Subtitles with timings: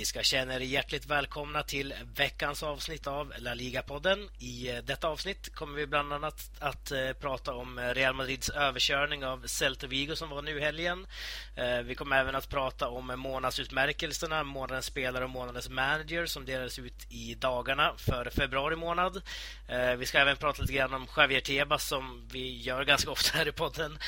[0.00, 4.28] Vi ska känna er hjärtligt välkomna till veckans avsnitt av La Liga-podden.
[4.38, 8.48] I eh, detta avsnitt kommer vi bland annat att eh, prata om eh, Real Madrids
[8.50, 11.06] överkörning av Celta Vigo som var nu i helgen.
[11.84, 17.06] Vi kommer även att prata om månadsutmärkelserna, månadens spelare och månadens manager som delades ut
[17.08, 19.22] i dagarna för februari månad.
[19.98, 23.48] Vi ska även prata lite grann om Javier Tebas som vi gör ganska ofta här
[23.48, 23.98] i podden.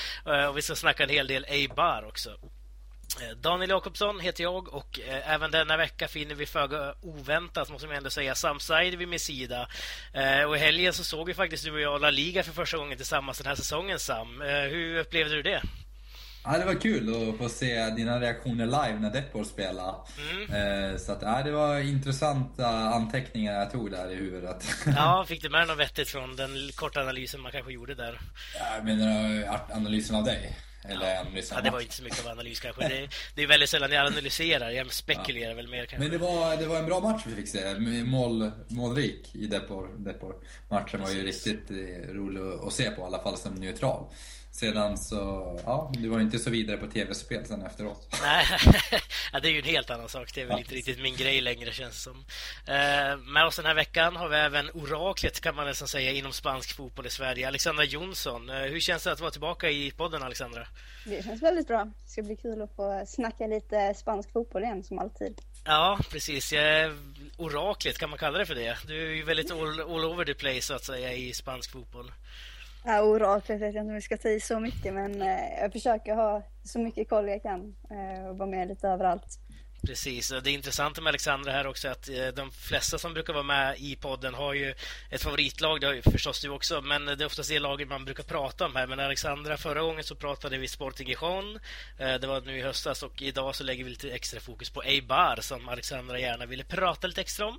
[0.48, 2.38] Och vi ska snacka en hel del Eibar också.
[3.20, 7.86] Eh, Daniel Jakobsson heter jag och eh, även denna vecka finner vi föga oväntat, måste
[7.86, 9.68] man ändå säga, Sam Said vid min sida.
[10.12, 12.76] Eh, och i helgen så såg vi faktiskt du och jag La Liga för första
[12.76, 14.40] gången tillsammans den här säsongen, Sam.
[14.70, 15.62] Hur upplevde du det?
[16.44, 19.94] Ja, det var kul att få se dina reaktioner live när Depor spelade.
[20.48, 20.98] Mm.
[20.98, 24.66] Så att, ja, det var intressanta anteckningar jag tog där i huvudet.
[24.96, 28.20] Ja, fick du med något vettigt från den korta analysen man kanske gjorde där?
[28.58, 30.56] Ja, menar du analysen av dig?
[30.84, 31.24] Eller ja.
[31.50, 32.88] ja, det var inte så mycket av analys kanske.
[32.88, 34.70] Det, det är väldigt sällan jag analyserar.
[34.70, 35.56] Jag spekulerar ja.
[35.56, 35.98] väl mer kanske.
[35.98, 37.74] Men det var, det var en bra match vi fick se.
[38.04, 39.88] Mål, målrik i Depor.
[39.98, 40.34] Depor.
[40.68, 44.04] Matchen var ju riktigt eh, rolig att se på, i alla fall som neutral.
[44.52, 45.16] Sedan så,
[45.64, 48.16] ja, du var inte så vidare på tv-spel sen efteråt.
[48.22, 48.46] Nej,
[49.32, 50.34] ja, det är ju en helt annan sak.
[50.34, 50.58] Det är väl ja.
[50.58, 52.24] inte riktigt min grej längre känns det som.
[52.66, 56.32] Eh, med oss den här veckan har vi även oraklet kan man nästan säga inom
[56.32, 57.48] spansk fotboll i Sverige.
[57.48, 58.50] Alexandra Jonsson.
[58.50, 60.66] Eh, hur känns det att vara tillbaka i podden Alexandra?
[61.04, 61.84] Det känns väldigt bra.
[61.84, 65.40] Det ska bli kul att få snacka lite spansk fotboll igen som alltid.
[65.64, 66.54] Ja, precis.
[67.36, 68.78] Oraklet, kan man kalla det för det?
[68.86, 72.12] Du är ju väldigt all, all over the place så att säga i spansk fotboll.
[72.84, 75.72] Ja, oraklet vet jag inte om vi ska ta i så mycket men eh, jag
[75.72, 79.38] försöker ha så mycket koll jag kan eh, och vara med lite överallt.
[79.86, 83.42] Precis, det intressanta med Alexandra här också är att eh, de flesta som brukar vara
[83.42, 84.74] med i podden har ju
[85.10, 88.04] ett favoritlag, det har ju förstås du också, men det är oftast det laget man
[88.04, 88.86] brukar prata om här.
[88.86, 91.58] Men Alexandra, förra gången så pratade vi Sporting Gijon,
[91.98, 94.82] eh, det var nu i höstas och idag så lägger vi lite extra fokus på
[94.82, 97.58] Eibar som Alexandra gärna ville prata lite extra om.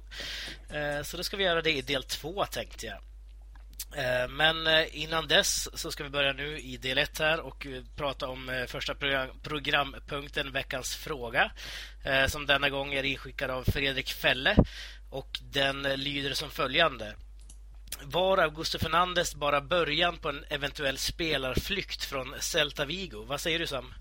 [0.70, 3.12] Eh, så då ska vi göra det i del två tänkte jag.
[3.96, 7.66] Eh, men eh, innan dess så ska vi börja nu i del 1 här och
[7.66, 8.96] eh, prata om första
[9.44, 11.52] programpunkten Veckans fråga
[12.28, 14.56] som denna gång är inskickad av Fredrik Fälle
[15.09, 17.14] och den lyder som följande.
[18.03, 23.26] Var Augusto Fernandes bara början på en eventuell spelarflykt från Celta Vigo?
[23.28, 23.94] Vad säger du Sam?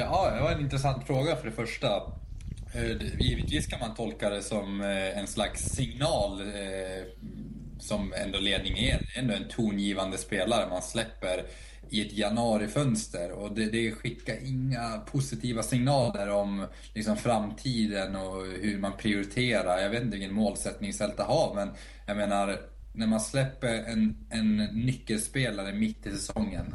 [0.00, 2.02] ja, det var en intressant fråga för det första.
[3.18, 6.42] givetvis kan man tolka det som en slags signal
[7.78, 11.44] som ändå ledning är, ändå en tongivande spelare man släpper
[11.90, 18.78] i ett januarifönster och det, det skickar inga positiva signaler om liksom framtiden och hur
[18.78, 19.78] man prioriterar.
[19.78, 21.70] Jag vet inte vilken målsättning Celta har men
[22.06, 22.58] jag menar
[22.92, 26.74] när man släpper en, en nyckelspelare mitt i säsongen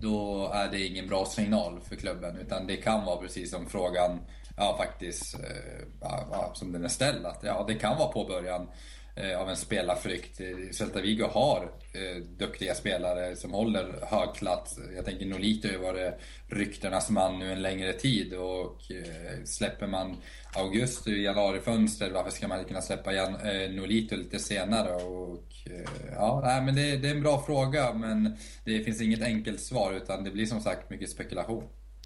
[0.00, 4.18] då är det ingen bra signal för klubben utan det kan vara precis som frågan
[4.60, 7.26] ja, faktiskt, eh, ja, som den är ställd.
[7.26, 8.68] Att, ja, det kan vara påbörjan.
[9.14, 10.40] Eh, av en spelarflykt.
[10.40, 14.78] Eh, Celta Vigo har eh, duktiga spelare som håller hög klass.
[14.96, 19.86] Jag tänker Nolito har varit eh, ryktenas man nu en längre tid och eh, släpper
[19.86, 20.16] man
[20.54, 24.94] augusti i januarifönstret varför ska man inte kunna släppa Jan, eh, Nolito lite senare?
[24.94, 29.22] Och, eh, ja, nej, men det, det är en bra fråga men det finns inget
[29.22, 31.64] enkelt svar utan det blir som sagt mycket spekulation.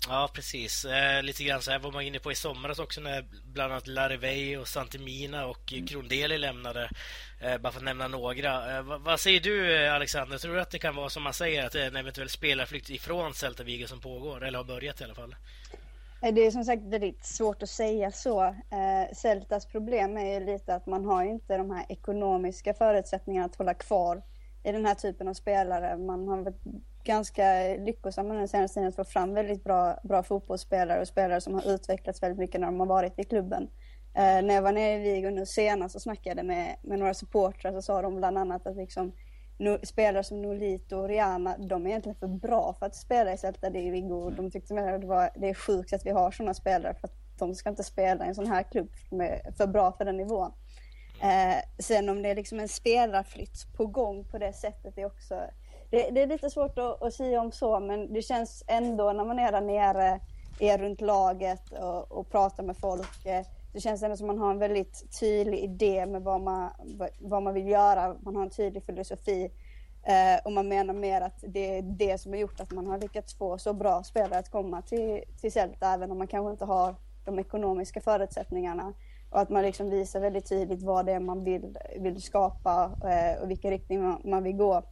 [0.08, 0.84] Ja, precis.
[0.84, 3.86] Eh, lite grann så här var man inne på i somras också när bland annat
[3.86, 5.86] Larivey och Santimina och mm.
[5.86, 6.90] Krondeli lämnade.
[7.40, 8.76] Eh, bara för att nämna några.
[8.76, 10.38] Eh, vad, vad, säger du Alexander?
[10.38, 12.90] Tror du att det kan vara som man säger att det är en eventuell spelarflykt
[12.90, 14.44] ifrån Celta Vigo som pågår?
[14.44, 15.36] Eller har börjat i alla fall?
[16.22, 18.44] Eh, det är som sagt väldigt svårt att säga så.
[18.44, 23.56] Eh, Celtas problem är ju lite att man har inte de här ekonomiska förutsättningarna att
[23.56, 24.22] hålla kvar
[24.64, 25.96] i den här typen av spelare.
[25.96, 26.54] Man har
[27.04, 31.54] ganska lyckosamma den senaste tiden att få fram väldigt bra, bra fotbollsspelare och spelare som
[31.54, 33.70] har utvecklats väldigt mycket när de har varit i klubben.
[34.14, 37.72] Eh, när jag var nere i Vigo nu senast och snackade med, med några supportrar
[37.72, 39.12] så sa de bland annat att liksom,
[39.58, 43.38] no, spelare som Nolito och Rihanna, de är egentligen för bra för att spela i
[43.38, 44.30] Celta de Vigo.
[44.30, 47.38] De tyckte att det, var, det är sjukt att vi har sådana spelare för att
[47.38, 50.16] de ska inte spela i en sån här klubb, de är för bra för den
[50.16, 50.52] nivån.
[51.22, 55.34] Eh, sen om det är liksom en spelarflytt på gång på det sättet är också
[55.94, 59.24] det, det, är lite svårt att, att säga om så, men det känns ändå när
[59.24, 60.20] man är där nere,
[60.60, 63.26] är runt laget och, och pratar med folk.
[63.26, 66.70] Eh, det känns ändå som man har en väldigt tydlig idé med vad man,
[67.18, 68.16] vad man vill göra.
[68.20, 69.50] Man har en tydlig filosofi.
[70.02, 72.98] Eh, och man menar mer att det är det som har gjort att man har
[72.98, 76.64] lyckats få så bra spelare att komma till, till Celta, även om man kanske inte
[76.64, 76.94] har
[77.24, 78.92] de ekonomiska förutsättningarna.
[79.30, 83.42] Och att man liksom visar väldigt tydligt vad det är man vill, vill skapa eh,
[83.42, 84.82] och vilken riktning man, man vill gå.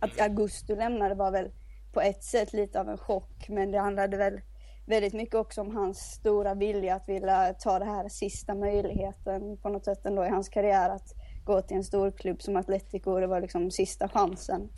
[0.00, 1.50] Att Augusto lämnade var väl
[1.92, 4.40] på ett sätt lite av en chock, men det handlade väl
[4.86, 9.68] väldigt mycket också om hans stora vilja att vilja ta det här sista möjligheten på
[9.68, 11.14] något sätt ändå i hans karriär att
[11.44, 13.20] gå till en stor klubb som Atletico.
[13.20, 14.68] Det var liksom sista chansen.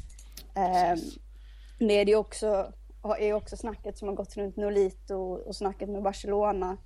[0.55, 0.99] Eh,
[1.79, 2.73] det är ju också,
[3.19, 6.77] är också snacket som har gått runt Nolito och snacket med Barcelona.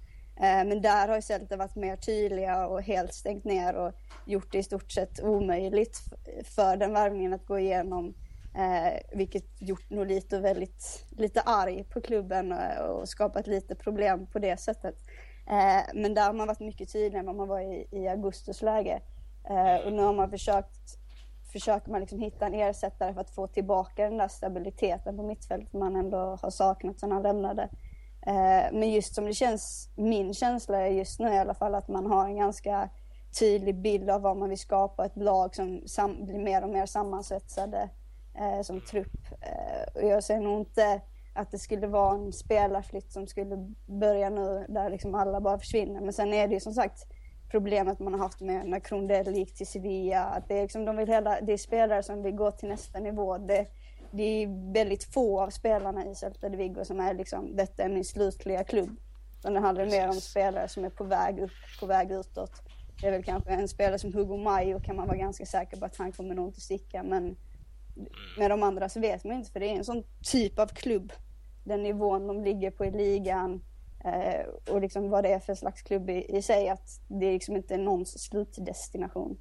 [0.43, 3.93] Eh, men där har ju Celta varit mer tydliga och helt stängt ner och
[4.27, 5.99] gjort det i stort sett omöjligt
[6.45, 8.15] för den värvningen att gå igenom.
[8.57, 14.39] Eh, vilket gjort Nolito väldigt lite arg på klubben eh, och skapat lite problem på
[14.39, 14.95] det sättet.
[15.95, 19.01] Men där har man varit mycket tydligare än vad man var i, i Augustus läge.
[19.85, 20.99] Och nu har man försökt
[21.53, 25.73] försöker man liksom hitta en ersättare för att få tillbaka den där stabiliteten på mittfältet
[25.73, 27.69] man ändå har saknat sedan han lämnade.
[28.27, 31.89] Eh, men just som det känns, min känsla är just nu i alla fall att
[31.89, 32.89] man har en ganska
[33.39, 36.87] tydlig bild av vad man vill skapa, ett lag som sam, blir mer och mer
[36.87, 37.89] sammansvetsade
[38.35, 39.27] eh, som trupp.
[39.41, 41.01] Eh, och jag ser nog inte
[41.35, 43.57] att det skulle vara en spelarflytt som skulle
[43.87, 46.01] börja nu där liksom alla bara försvinner.
[46.01, 47.07] Men sen är det ju som sagt
[47.51, 50.25] problemet man har haft med när Krondell gick till Sevilla.
[50.25, 53.01] Att det, är liksom, de vill hela, det är spelare som vill gå till nästa
[53.01, 53.39] nivå.
[53.39, 53.67] Det,
[54.13, 57.89] det är väldigt få av spelarna i Celta de Vigo som är liksom, detta är
[57.89, 58.97] min slutliga klubb.
[59.39, 62.53] Utan det handlar mer om spelare som är på väg upp, på väg utåt.
[63.01, 65.85] Det är väl kanske en spelare som Hugo Mayo kan man vara ganska säker på
[65.85, 67.03] att han kommer nog inte sticka.
[67.03, 67.37] Men
[68.39, 71.13] med de andra så vet man inte för det är en sån typ av klubb.
[71.65, 73.63] Den nivån de ligger på i ligan
[74.05, 76.69] eh, och liksom vad det är för slags klubb i, i sig.
[76.69, 79.39] Att det liksom inte är någons slutdestination.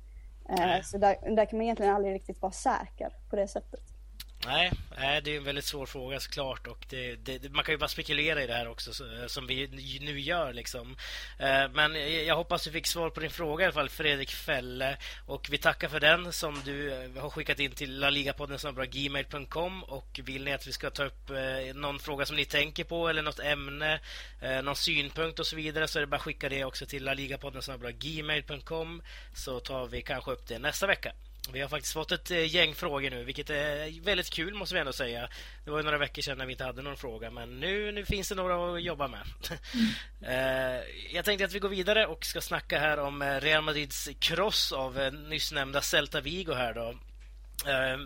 [0.50, 3.99] Eh, så där, där kan man egentligen aldrig riktigt vara säker på det sättet.
[4.46, 7.78] Nej, eh, det är en väldigt svår fråga såklart och det, det, man kan ju
[7.78, 9.68] bara spekulera i det här också eh, som vi
[10.02, 10.96] nu gör liksom.
[11.40, 11.96] Eh, men
[12.26, 15.58] jag hoppas du fick svar på din fråga i alla fall Fredrik Fälle och vi
[15.58, 18.58] tackar för den som du har skickat in till laligapodden
[18.92, 21.30] gmail.com och vill ni att vi ska ta upp
[21.76, 24.00] någon fråga som ni tänker på eller något ämne,
[24.64, 27.62] någon synpunkt och så vidare så är det bara att skicka det också till laligapodden
[28.00, 29.02] gmail.com
[29.36, 31.14] så tar vi kanske upp det nästa vecka.
[31.54, 34.80] Vi har faktiskt fått ett eh, gäng frågor nu, vilket är väldigt kul måste vi
[34.80, 35.30] ändå säga.
[35.66, 38.30] Det var några veckor sedan när vi inte hade någon fråga, men nu, nu finns
[38.30, 39.22] det några att jobba med.
[40.22, 40.84] Mm.
[41.14, 44.72] Jag tänkte att vi går vidare och ska snacka här om eh, Real Madrids kross
[44.72, 46.96] av nyss nämnda Celta Vigo här då.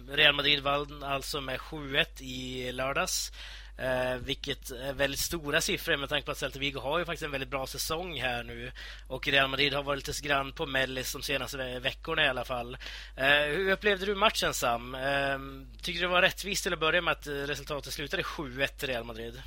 [0.10, 3.32] Real Madrid vann alltså med 7-1 i lördags.
[3.78, 7.24] Eh, vilket är väldigt stora siffror med tanke på att Celta Vigo har ju faktiskt
[7.24, 8.72] en väldigt bra säsong här nu.
[9.08, 12.78] Och Real Madrid har varit lite grann på mellis de senaste veckorna i alla fall.
[13.16, 14.96] Eh, hur upplevde du matchen Sam?
[14.96, 15.38] Eh,
[15.82, 19.04] tycker du det var rättvist till att börja med att resultatet slutade 7-1 till Real
[19.04, 19.42] Madrid?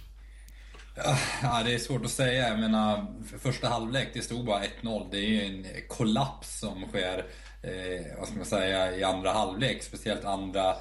[1.43, 2.49] Ja, det är svårt att säga.
[2.49, 5.09] Jag menar, för första halvlek, det stod bara 1-0.
[5.11, 7.19] Det är ju en kollaps som sker,
[7.63, 9.83] eh, vad ska man säga, i andra halvlek.
[9.83, 10.75] Speciellt andra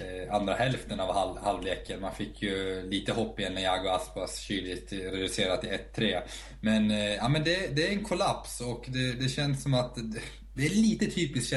[0.00, 2.00] Eh, andra hälften av halv, halvleken.
[2.00, 6.22] Man fick ju lite hopp igen när Jago Aspas kyligt reducerat till 1-3.
[6.60, 9.98] Men, eh, ja, men det, det, är en kollaps och det, det känns som att
[10.54, 11.54] det är lite typiskt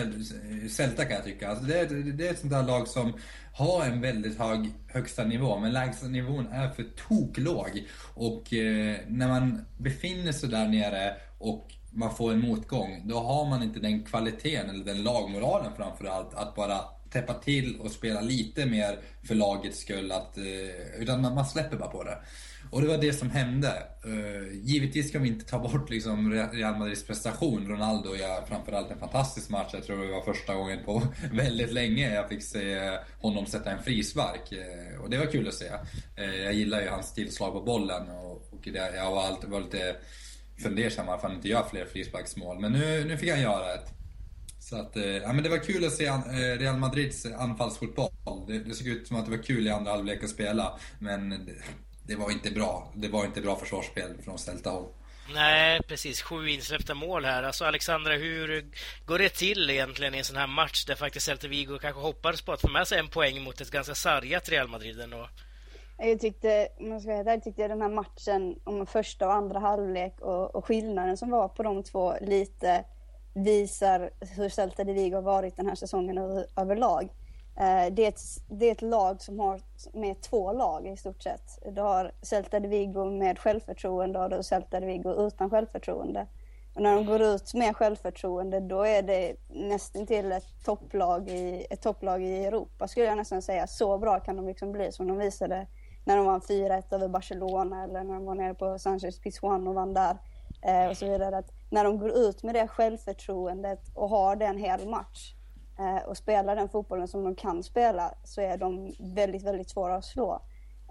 [0.69, 1.49] Celta kan jag tycka.
[1.49, 3.13] Alltså det, är, det är ett sånt där lag som
[3.53, 7.83] har en väldigt hög högsta nivå, men lägsta nivån är för toklåg.
[8.13, 13.45] Och eh, när man befinner sig där nere och man får en motgång, då har
[13.45, 16.79] man inte den kvaliteten eller den lagmoralen framförallt att bara
[17.13, 20.12] täppa till och spela lite mer för lagets skull.
[20.12, 22.17] Att, eh, utan man, man släpper bara på det.
[22.70, 23.84] Och det var det som hände.
[24.05, 27.67] Uh, givetvis kan vi inte ta bort liksom Real Madrids prestation.
[27.67, 29.70] Ronaldo gör framförallt en fantastisk match.
[29.74, 31.03] Jag tror det var första gången på
[31.34, 34.51] väldigt länge jag fick se honom sätta en frispark.
[34.51, 35.70] Uh, och det var kul att se.
[36.20, 39.62] Uh, jag gillar ju hans tillslag på bollen och, och det, jag var alltid var
[39.62, 39.96] lite
[40.63, 42.60] fundersam varför han inte gör fler frisparksmål.
[42.60, 44.02] Men nu, nu fick han göra ett.
[44.70, 48.10] Så att, eh, ja, men det var kul att se eh, Real Madrids anfallsfotboll.
[48.48, 51.29] Det, det såg ut som att det var kul i andra halvlek att spela, men
[51.29, 51.53] det,
[52.08, 52.91] det, var inte bra.
[52.96, 54.86] Det var inte bra försvarsspel från Celta håll.
[55.34, 56.22] Nej, precis.
[56.22, 57.43] Sju insläppta mål här.
[57.43, 58.65] Alltså Alexandra, hur
[59.05, 62.41] går det till egentligen i en sån här match där faktiskt Celta Vigo kanske hoppades
[62.41, 65.29] på att få med sig en poäng mot ett ganska sargat Real Madrid ändå?
[65.98, 69.60] Jag tyckte, om jag ska vara tyckte jag den här matchen om första och andra
[69.60, 72.86] halvlek och, och skillnaden som var på de två lite
[73.33, 77.03] visar hur Celta de Vigo har varit den här säsongen över, överlag.
[77.57, 79.61] Eh, det, är ett, det är ett lag som har
[79.93, 81.59] med två lag i stort sett.
[81.75, 86.27] Du har Celta de Vigo med självförtroende och du har Celta de Vigo utan självförtroende.
[86.75, 91.65] Och när de går ut med självförtroende då är det nästan till ett topplag, i,
[91.69, 93.67] ett topplag i Europa skulle jag nästan säga.
[93.67, 95.67] Så bra kan de liksom bli som de visade
[96.05, 99.73] när de vann 4-1 över Barcelona eller när de var nere på Sanchez Pizjuan och
[99.73, 100.17] vann där
[100.61, 101.37] eh, och så vidare.
[101.37, 105.34] Att när de går ut med det självförtroendet och har det en hel match
[105.80, 109.96] eh, och spelar den fotbollen som de kan spela så är de väldigt, väldigt svåra
[109.96, 110.42] att slå.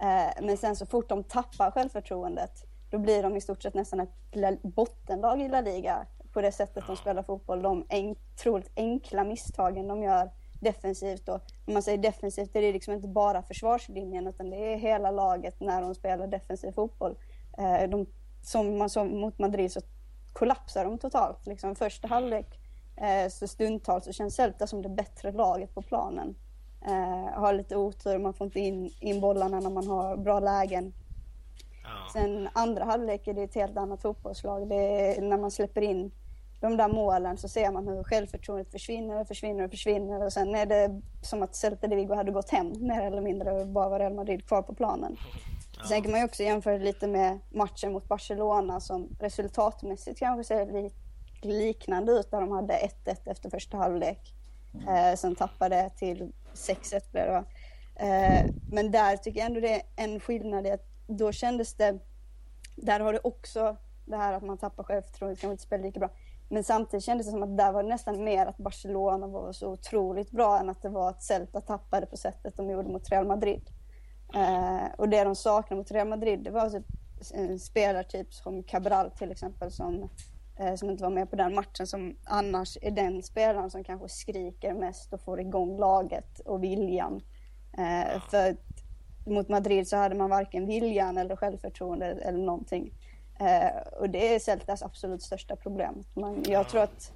[0.01, 2.51] Eh, men sen så fort de tappar självförtroendet
[2.91, 6.85] då blir de i stort sett nästan ett bottenlag i La Liga på det sättet
[6.87, 7.62] de spelar fotboll.
[7.62, 11.29] De otroligt enkla misstagen de gör defensivt.
[11.29, 15.11] Och när man säger defensivt är det liksom inte bara försvarslinjen utan det är hela
[15.11, 17.19] laget när de spelar defensiv fotboll.
[17.59, 18.07] Eh, de,
[18.43, 19.81] som man såg mot Madrid så
[20.33, 21.47] kollapsar de totalt.
[21.47, 22.47] Liksom första halvlek
[22.97, 26.35] eh, så stundtals så känns Celta som det bättre laget på planen.
[26.87, 30.93] Eh, har lite otur, man får inte in, in bollarna när man har bra lägen.
[31.83, 32.12] Ja.
[32.12, 34.69] Sen andra halvlek är det ett helt annat fotbollslag.
[34.69, 36.11] Det är när man släpper in
[36.61, 40.55] de där målen så ser man hur självförtroendet försvinner och försvinner och försvinner och sen
[40.55, 43.89] är det som att Celta de Vigo hade gått hem mer eller mindre och bara
[43.89, 45.17] var Real Madrid kvar på planen.
[45.83, 45.89] Ja.
[45.89, 50.83] Sen kan man ju också jämföra lite med matchen mot Barcelona som resultatmässigt kanske ser
[50.83, 50.97] lite
[51.43, 52.75] liknande ut där de hade
[53.05, 54.35] 1-1 efter första halvlek.
[54.75, 54.89] Mm.
[54.89, 57.45] Eh, sen tappade till 6-1 blev det
[58.07, 61.99] eh, Men där tycker jag ändå det är en skillnad i att då kändes det,
[62.77, 66.11] där har det också det här att man tappar självförtroendet, kanske inte spelar lika bra.
[66.49, 69.73] Men samtidigt kändes det som att där var det nästan mer att Barcelona var så
[69.73, 73.27] otroligt bra än att det var att Celta tappade på sättet de gjorde mot Real
[73.27, 73.71] Madrid.
[74.35, 76.87] Eh, och det de saknade mot Real Madrid det var typ
[77.35, 80.09] en spelartyp som Cabral till exempel som,
[80.59, 84.09] eh, som inte var med på den matchen som annars är den spelaren som kanske
[84.09, 87.21] skriker mest och får igång laget och viljan.
[87.79, 88.57] Eh, för
[89.27, 92.93] mot Madrid så hade man varken viljan eller självförtroende eller någonting.
[93.41, 96.05] Eh, och det är Celtas absolut största problem.
[96.15, 97.12] Man, jag tror att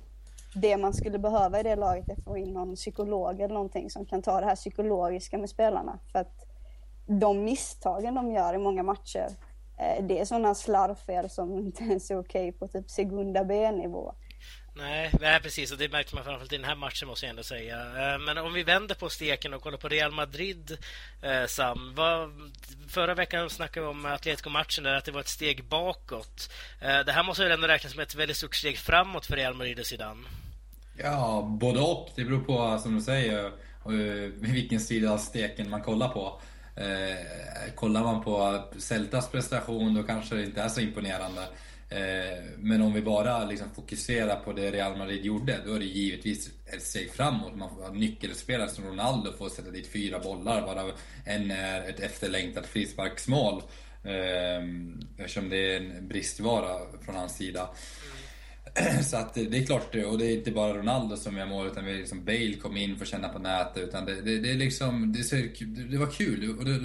[0.54, 3.90] det man skulle behöva i det laget är att få in någon psykolog eller någonting
[3.90, 5.98] som kan ta det här psykologiska med spelarna.
[6.12, 6.45] För att
[7.06, 9.28] de misstagen de gör i många matcher,
[9.78, 14.14] eh, det är sådana slarvfel som inte ens är okej på typ Segunda B-nivå.
[14.78, 15.72] Nej, nej, precis.
[15.72, 17.76] Och det märkte man framförallt i den här matchen, måste jag ändå säga.
[17.76, 20.78] Eh, men om vi vänder på steken och kollar på Real Madrid,
[21.22, 21.92] eh, Sam.
[21.94, 22.30] Vad,
[22.88, 26.50] förra veckan snackade vi om Atletico-matchen, där att det var ett steg bakåt.
[26.80, 29.78] Det här måste väl ändå räknas som ett väldigt stort steg framåt för Real Madrid
[29.78, 30.20] och Zidane?
[30.98, 32.10] Ja, både och.
[32.14, 33.52] Det beror på, som du säger,
[34.54, 36.40] vilken sida av steken man kollar på.
[36.76, 41.42] Eh, kollar man på Celtas prestation, då kanske det inte är så imponerande.
[41.88, 45.84] Eh, men om vi bara liksom fokuserar på det Real Madrid gjorde, då är det
[45.84, 47.56] givetvis ett steg framåt.
[47.56, 50.92] Man får nyckelspelare som Ronaldo får sätta dit fyra bollar, varav
[51.24, 53.62] en är ett efterlängtat frisparksmål.
[54.04, 54.64] Eh,
[55.18, 57.68] eftersom det är en bristvara från hans sida.
[59.02, 61.66] Så att det är klart, eh, och det är inte bara Ronaldo som gör mål,
[61.66, 63.82] utan vi liksom Bale kom in för att känna på nätet.
[63.82, 66.56] Utan det, det, det är liksom, det, det, var kul.
[66.58, 66.78] Och det,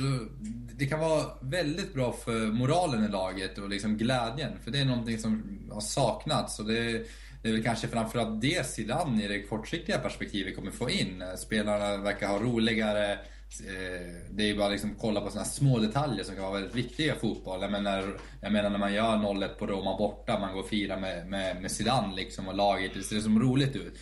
[0.77, 4.51] det, kan vara väldigt bra för moralen i laget och liksom glädjen.
[4.63, 6.60] För det är någonting som har saknats.
[6.60, 7.07] Och det,
[7.41, 11.24] det är väl kanske framförallt det Zidane i det kortsiktiga perspektivet kommer få in.
[11.38, 13.19] Spelarna verkar ha roligare,
[13.60, 16.75] Eh, det är ju bara liksom kolla på sådana små detaljer som kan vara väldigt
[16.75, 17.62] viktiga i fotboll.
[17.62, 21.00] Jag menar, jag menar när man gör 0-1 på Roma borta, man går och firar
[21.00, 23.98] med, med, med Zidane liksom och laget, det ser som roligt ut.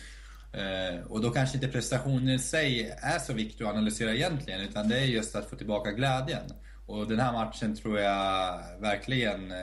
[0.52, 4.88] Eh, och då kanske inte prestationen i sig är så viktig att analysera egentligen, utan
[4.88, 6.52] det är just att få tillbaka glädjen.
[6.86, 9.56] Och den här matchen tror jag verkligen eh,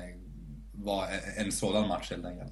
[0.74, 2.52] var en sådan match helt enkelt.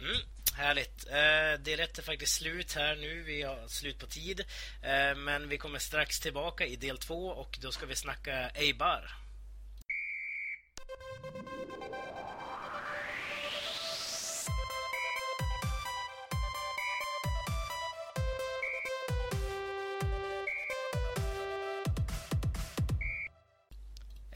[0.00, 0.35] Mm.
[0.56, 1.06] Härligt.
[1.06, 3.22] Eh, det är faktiskt slut här nu.
[3.22, 4.40] Vi har slut på tid.
[4.82, 9.10] Eh, men vi kommer strax tillbaka i del 2 och då ska vi snacka Eibar.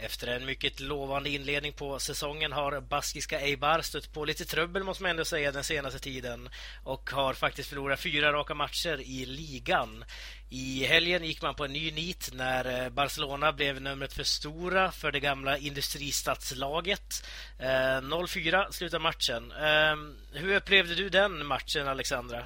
[0.03, 5.03] Efter en mycket lovande inledning på säsongen har baskiska Eibar stött på lite trubbel måste
[5.03, 6.49] man ändå säga den senaste tiden
[6.85, 10.05] och har faktiskt förlorat fyra raka matcher i ligan.
[10.49, 14.93] I helgen gick man på en ny nit när eh, Barcelona blev numret för stora
[14.93, 17.27] för det gamla industristadslaget.
[17.59, 19.53] Eh, 0-4 slutade matchen.
[19.53, 19.97] Eh,
[20.41, 22.45] hur upplevde du den matchen, Alexandra?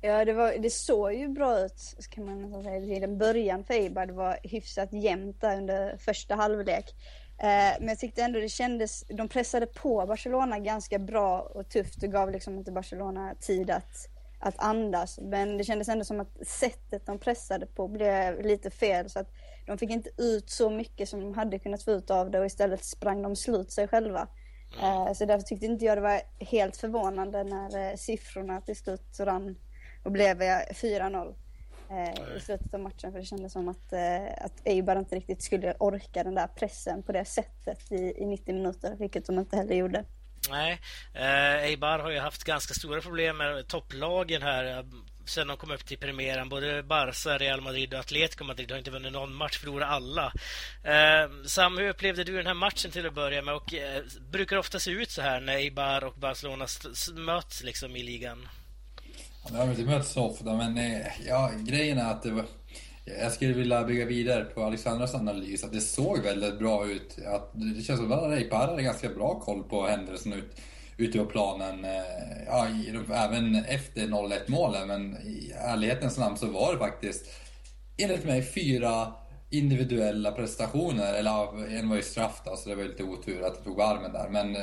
[0.00, 3.64] Ja, det, var, det såg ju bra ut kan man nästan säga i den början
[3.64, 4.06] för Eibar.
[4.06, 6.94] Det var hyfsat jämnt där under första halvlek.
[7.38, 12.02] Eh, men jag tyckte ändå det kändes, de pressade på Barcelona ganska bra och tufft
[12.02, 14.08] och gav liksom inte Barcelona tid att,
[14.40, 15.18] att andas.
[15.22, 19.28] Men det kändes ändå som att sättet de pressade på blev lite fel så att
[19.66, 22.46] de fick inte ut så mycket som de hade kunnat få ut av det och
[22.46, 24.28] istället sprang de slut sig själva.
[24.82, 29.20] Eh, så därför tyckte inte jag det var helt förvånande när eh, siffrorna till slut
[29.20, 29.56] rann
[30.08, 31.34] och blev 4-0
[31.90, 33.12] eh, i slutet av matchen.
[33.12, 37.02] För det kändes som att, eh, att Eibar inte riktigt skulle orka den där pressen
[37.02, 40.04] på det sättet i, i 90 minuter, vilket de inte heller gjorde.
[40.50, 40.80] Nej,
[41.14, 44.84] eh, Eibar har ju haft ganska stora problem med topplagen här.
[45.26, 46.48] sen de kom upp till premiären.
[46.48, 50.32] Både Barca, Real Madrid och Atletico Madrid har inte vunnit någon match, förlorat alla.
[50.84, 53.54] Eh, Sam, hur upplevde du den här matchen till att börja med?
[53.54, 56.66] Och eh, brukar ofta se ut så här när Eibar och Barcelona
[57.14, 58.48] möts liksom i ligan?
[59.50, 62.44] Ja, det har inte mötts så ofta, men eh, ja, grejen är att det var
[63.20, 67.18] jag skulle vilja bygga vidare på Alexandras analys, att det såg väldigt bra ut.
[67.26, 70.60] Att det känns som att Eibar hade ganska bra koll på händelserna ut,
[70.96, 71.84] ute på planen.
[71.84, 72.66] Eh, ja,
[73.14, 77.26] även efter 0-1 målen, men i ärlighetens namn så var det faktiskt
[77.96, 79.12] enligt mig fyra
[79.50, 83.54] individuella prestationer, eller en var ju straff då, så det var ju lite otur att
[83.54, 84.28] det tog armen där.
[84.28, 84.62] Men eh,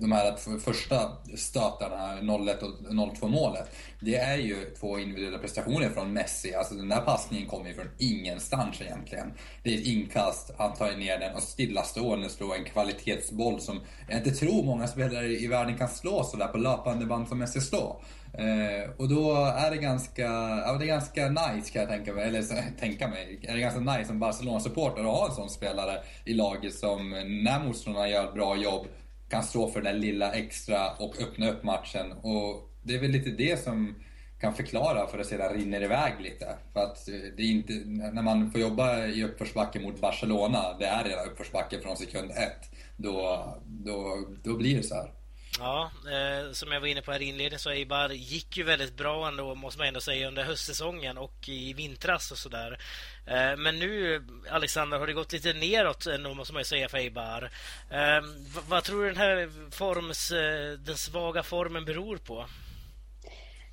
[0.00, 6.12] de här första stötarna, 0-1 och 0-2 målet, det är ju två individuella prestationer från
[6.12, 6.54] Messi.
[6.54, 9.32] Alltså den där passningen kommer ju från ingenstans egentligen.
[9.62, 14.18] Det är ett inkast, han tar ner den och stillastående slår en kvalitetsboll som jag
[14.18, 18.02] inte tror många spelare i världen kan slå sådär på löpande band som Messi slår.
[18.38, 20.22] Eh, och då är det ganska,
[20.66, 22.42] ja, det är ganska nice kan jag tänka mig, eller
[22.80, 26.34] tänka mig, är det ganska nice Liksom som Barcelona-supporter att ha en sån spelare i
[26.34, 27.10] laget som
[27.44, 28.86] när motståndarna gör ett bra jobb
[29.28, 32.12] kan stå för det lilla extra och öppna upp matchen.
[32.12, 33.94] Och det är väl lite det som
[34.40, 36.56] kan förklara för att sedan rinner iväg lite.
[36.72, 37.72] För att eh, det är inte,
[38.12, 42.70] när man får jobba i uppförsbacke mot Barcelona, det är redan uppförsbacke från sekund ett,
[42.96, 45.10] då, då, då blir det så här.
[45.58, 48.96] Ja, eh, som jag var inne på här i inledningen så Eibar gick ju väldigt
[48.96, 52.78] bra ändå måste man ändå säga under höstsäsongen och i vintras och sådär.
[53.26, 56.88] Eh, men nu Alexander har det gått lite neråt eh, ändå måste man ju säga
[56.88, 57.50] för Eibar.
[57.90, 58.24] Eh,
[58.68, 62.46] vad tror du den här forms, eh, den svaga formen beror på?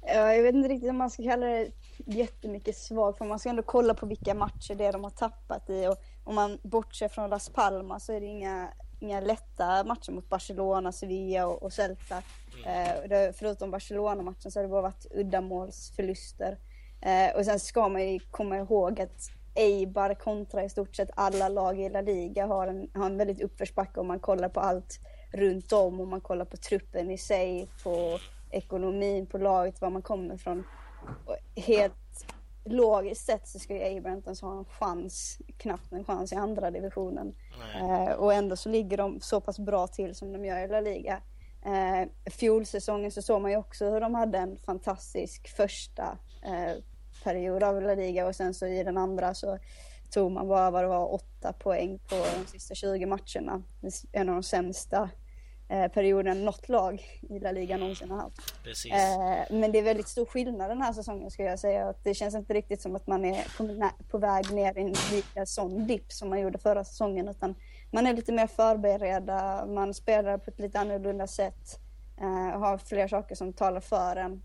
[0.08, 1.72] Jag vet inte riktigt om man ska kalla det
[2.06, 3.30] jättemycket svag form.
[3.30, 6.36] man ska ändå kolla på vilka matcher det är de har tappat i och om
[6.36, 11.48] man bortser från Las Palmas så är det inga inga lätta matcher mot Barcelona, Sevilla
[11.48, 12.24] och, och Celta.
[12.66, 12.90] Mm.
[12.90, 16.58] Eh, det, förutom Barcelona-matchen så har det bara varit uddamålsförluster.
[17.02, 21.50] Eh, och sen ska man ju komma ihåg att Eibar kontra i stort sett alla
[21.50, 25.00] lag i La Liga har en, har en väldigt uppförsbacke om man kollar på allt
[25.34, 28.20] runt om, om man kollar på truppen i sig, på
[28.52, 30.64] ekonomin på laget, var man kommer ifrån.
[31.56, 32.01] helt
[32.66, 36.72] logiskt sett så ju Eibar inte ens ha en chans, knappt en chans i andra
[36.72, 37.36] divisionen.
[37.76, 40.80] Eh, och ändå så ligger de så pass bra till som de gör i La
[40.80, 41.22] Liga.
[41.66, 46.84] Eh, fjolsäsongen så såg man ju också hur de hade en fantastisk första eh,
[47.24, 49.58] period av La Liga och sen så i den andra så
[50.12, 53.64] tog man bara vad det var åtta poäng på de sista 20 matcherna.
[54.12, 55.10] En av de sämsta
[55.94, 58.54] perioden något lag i La Liga någonsin har haft.
[58.92, 61.94] Eh, men det är väldigt stor skillnad den här säsongen skulle jag säga.
[62.04, 65.46] det känns inte riktigt som att man är på, på väg ner i en lika
[65.46, 67.28] sån dipp som man gjorde förra säsongen.
[67.28, 67.56] Utan
[67.92, 71.80] man är lite mer förberedda, man spelar på ett lite annorlunda sätt.
[72.22, 74.44] Eh, har fler saker som talar för en.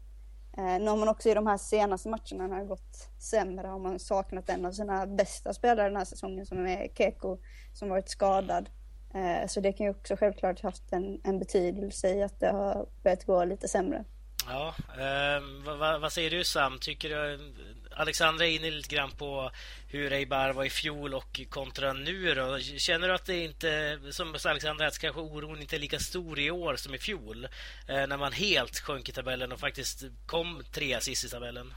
[0.59, 3.99] Eh, nu har man också i de här senaste matcherna det gått sämre har man
[3.99, 7.39] saknat en av sina bästa spelare den här säsongen som är Keko
[7.73, 8.69] som varit skadad.
[9.17, 12.87] Eh, så det kan ju också självklart haft en, en betydelse i att det har
[13.03, 14.05] börjat gå lite sämre.
[14.49, 16.79] Ja, eh, vad, vad, säger du Sam?
[16.79, 17.53] Tycker du
[17.97, 19.51] Alexandra är inne lite grann på
[19.89, 22.59] hur Eibar var i fjol och kontra nu då.
[22.59, 26.51] Känner du att det inte, som Alexandra, att kanske oron inte är lika stor i
[26.51, 27.45] år som i fjol?
[27.89, 31.75] Eh, när man helt sjönk i tabellen och faktiskt kom trea sist i tabellen.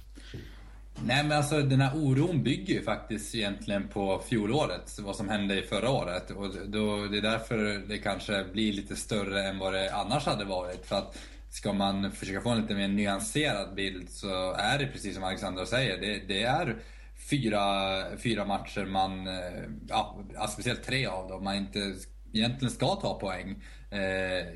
[1.06, 5.60] Nej men alltså den här oron bygger ju faktiskt egentligen på fjolåret, vad som hände
[5.60, 6.32] i förra året.
[6.32, 10.46] Och då, det är därför det kanske blir lite större än vad det annars hade
[10.46, 10.86] varit.
[10.86, 11.18] För att
[11.50, 15.66] ska man försöka få en lite mer nyanserad bild så är det precis som Alexandra
[15.66, 16.02] säger.
[16.02, 16.76] Det, det är
[17.30, 17.62] fyra,
[18.18, 21.96] fyra matcher man, eh, ja, speciellt tre av dem, man inte
[22.34, 23.64] egentligen ska ta poäng.
[23.92, 24.48] Eh,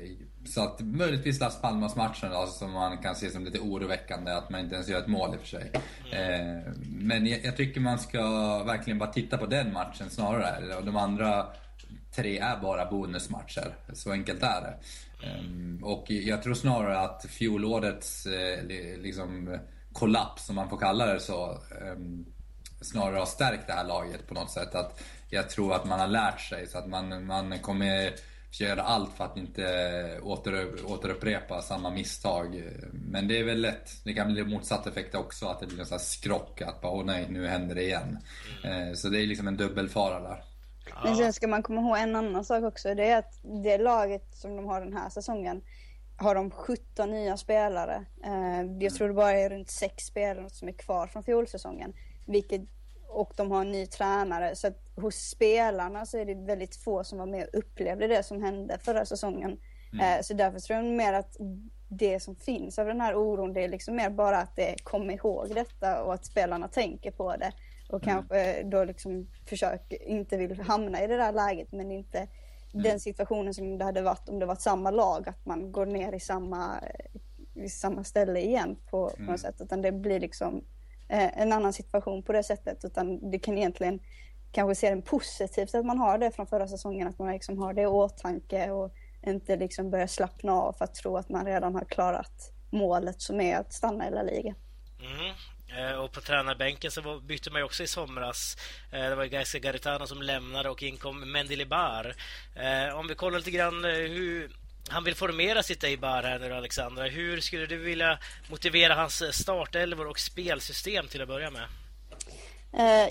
[0.46, 4.60] så att möjligtvis Las Palmas-matchen då, som man kan se som lite oroväckande att man
[4.60, 5.70] inte ens gör ett mål i och för sig.
[6.12, 6.58] Mm.
[6.58, 8.22] Eh, men jag, tycker man ska
[8.64, 10.80] verkligen bara titta på den matchen snarare.
[10.80, 11.46] De andra
[12.16, 13.76] tre är bara bonusmatcher.
[13.92, 14.78] Så enkelt är det.
[15.26, 15.84] Mm.
[15.84, 18.64] och jag tror snarare att fjolårets eh,
[18.98, 19.58] liksom,
[19.92, 21.96] kollaps, om man får kalla det så, eh,
[22.80, 24.74] snarare har stärkt det här laget på något sätt.
[24.74, 25.02] Att
[25.34, 28.10] jag tror att man har lärt sig så att man, man kommer
[28.60, 32.62] göra allt för att inte åter, återupprepa samma misstag.
[32.92, 33.90] Men det är väl lätt.
[34.04, 36.62] Det kan bli motsatt effekt också, att det blir en sån här skrock.
[36.62, 38.18] Att bara, åh nej, nu händer det igen.
[38.64, 38.96] Mm.
[38.96, 40.44] Så det är liksom en dubbelfara där.
[41.04, 42.94] Men sen ska man komma ihåg en annan sak också.
[42.94, 45.62] Det är att det laget som de har den här säsongen
[46.16, 48.04] har de 17 nya spelare.
[48.24, 51.92] Eh, jag tror det bara är runt 6 spelare som är kvar från fjolsäsongen.
[52.26, 52.60] Vilket,
[53.14, 54.56] och de har en ny tränare.
[54.56, 58.22] Så att hos spelarna så är det väldigt få som var med och upplevde det
[58.22, 59.60] som hände förra säsongen.
[59.92, 60.22] Mm.
[60.22, 61.36] Så därför tror jag mer att
[61.88, 65.14] det som finns av den här oron, det är liksom mer bara att det kommer
[65.14, 67.52] ihåg detta och att spelarna tänker på det.
[67.88, 68.14] Och mm.
[68.14, 72.82] kanske då liksom försöker, inte vill hamna i det där läget men inte mm.
[72.82, 76.12] den situationen som det hade varit om det var samma lag, att man går ner
[76.12, 76.80] i samma,
[77.54, 79.38] i samma ställe igen på, på något mm.
[79.38, 79.60] sätt.
[79.60, 80.62] Utan det blir liksom eh,
[81.08, 82.84] Eh, en annan situation på det sättet.
[82.84, 84.00] Utan det kan egentligen
[84.52, 87.72] kanske se det positivt att man har det från förra säsongen, att man liksom har
[87.72, 88.94] det i åtanke och
[89.26, 93.40] inte liksom börjar slappna av för att tro att man redan har klarat målet som
[93.40, 94.54] är att stanna i La Liga.
[95.00, 95.34] Mm.
[95.78, 98.56] Eh, och på tränarbänken så bytte man ju också i somras.
[98.92, 102.14] Eh, det var Gaisca Garitano som lämnade och inkom Mendilibar.
[102.94, 107.04] Om vi kollar lite grann hur han vill formera sitt Eibar här nu Alexandra.
[107.04, 108.18] Hur skulle du vilja
[108.50, 111.66] motivera hans startelvor och spelsystem till att börja med?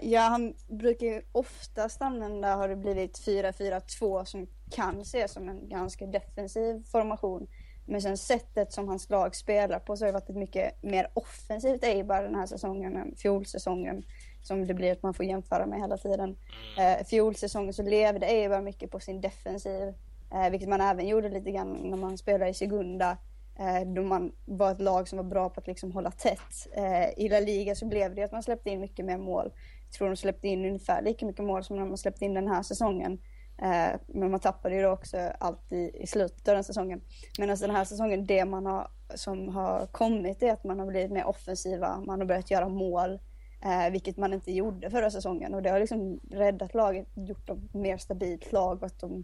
[0.01, 5.69] Ja, han brukar ju oftast använda, har det blivit 4-4-2 som kan ses som en
[5.69, 7.47] ganska defensiv formation.
[7.85, 11.07] Men sen sättet som hans lag spelar på så har det varit ett mycket mer
[11.13, 14.03] offensivt Eibar den här säsongen än fjolsäsongen.
[14.43, 16.37] Som det blir att man får jämföra med hela tiden.
[16.77, 16.99] Mm.
[16.99, 19.93] Eh, fjolsäsongen så levde Eibar mycket på sin defensiv.
[20.33, 23.17] Eh, vilket man även gjorde lite grann när man spelade i Segunda.
[23.59, 26.67] Eh, då man var ett lag som var bra på att liksom hålla tätt.
[26.75, 29.51] Eh, I La Liga så blev det att man släppte in mycket mer mål.
[29.85, 32.47] Jag tror de släppte in ungefär lika mycket mål som när man släppte in den
[32.47, 33.19] här säsongen.
[33.61, 37.01] Eh, men man tappade ju då också allt i, i slutet av den säsongen.
[37.39, 40.87] Men alltså den här säsongen, det man har, som har kommit är att man har
[40.87, 43.19] blivit mer offensiva, man har börjat göra mål.
[43.65, 47.69] Eh, vilket man inte gjorde förra säsongen och det har liksom räddat laget, gjort dem
[47.73, 49.23] mer stabilt lag och att de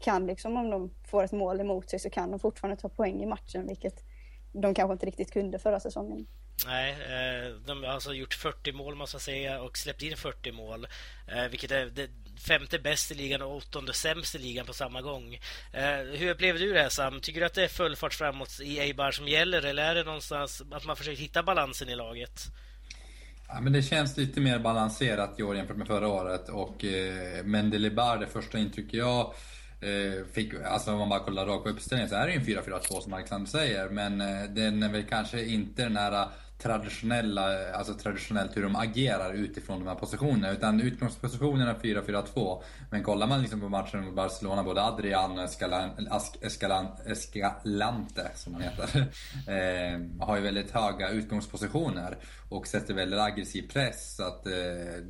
[0.00, 3.22] kan liksom om de får ett mål emot sig så kan de fortfarande ta poäng
[3.22, 4.04] i matchen vilket
[4.52, 6.26] de kanske inte riktigt kunde förra säsongen.
[6.66, 10.52] Nej, eh, de har alltså gjort 40 mål måste jag säga och släppt in 40
[10.52, 10.86] mål.
[11.50, 12.08] Vilket är det
[12.40, 15.38] femte bäst i ligan och åttonde sämst i ligan på samma gång.
[16.12, 17.20] Hur upplever du det Sam?
[17.20, 20.04] Tycker du att det är full fart framåt i Eibar som gäller eller är det
[20.04, 22.42] någonstans att man försöker hitta balansen i laget?
[23.48, 27.44] Ja, men det känns lite mer balanserat i år jämfört med förra året och eh,
[27.44, 31.70] Mendelebar, det första intrycket jag Eh, Eh, fick, alltså om man bara kollar rakt på
[31.70, 33.88] uppställningen så är det ju en 4-4-2 som Alexander säger.
[33.88, 36.28] Men eh, den är väl kanske inte den här eh,
[36.62, 40.50] traditionella, alltså traditionellt hur de agerar utifrån de här positionerna.
[40.50, 42.62] Utan utgångspositionen är 4-4-2.
[42.90, 46.02] Men kollar man liksom på matchen mot Barcelona, både Adrian och Escalante,
[48.34, 48.98] som han heter,
[49.46, 52.16] eh, har ju väldigt höga utgångspositioner
[52.48, 54.16] och sätter väldigt aggressiv press.
[54.16, 54.52] Så att eh,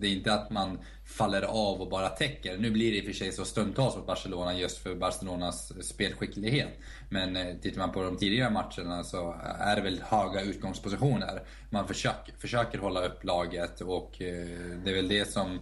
[0.01, 0.79] det är inte att man
[1.09, 2.59] faller av och bara täcker.
[2.59, 6.69] Nu blir det i och för sig så stundtals mot Barcelona just för Barcelonas spelskicklighet.
[7.09, 11.43] Men eh, tittar man på de tidigare matcherna så är det väl höga utgångspositioner.
[11.71, 14.47] Man försöker, försöker hålla upp laget och eh,
[14.85, 15.59] det är väl det som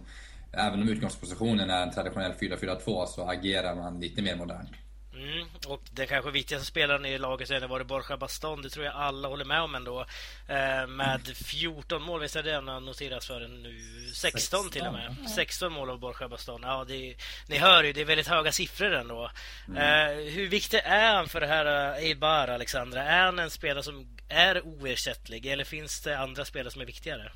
[0.51, 4.69] Även om utgångspositionen är en traditionell 4-4-2 så agerar man lite mer modernt.
[5.17, 8.61] Mm, och den kanske viktigaste spelaren i laget har varit Borja Baston.
[8.61, 10.05] Det tror jag alla håller med om ändå.
[10.47, 13.79] Eh, med 14 mål, visst är det den noteras för nu?
[14.13, 15.15] 16, 16 till och med.
[15.35, 16.61] 16 mål av Borja Baston.
[16.63, 17.15] Ja, det,
[17.47, 19.31] ni hör ju, det är väldigt höga siffror ändå.
[19.67, 19.77] Mm.
[19.77, 23.03] Eh, hur viktig är han för det här eh, Eibar, Alexandra?
[23.03, 27.31] Är han en spelare som är oersättlig eller finns det andra spelare som är viktigare?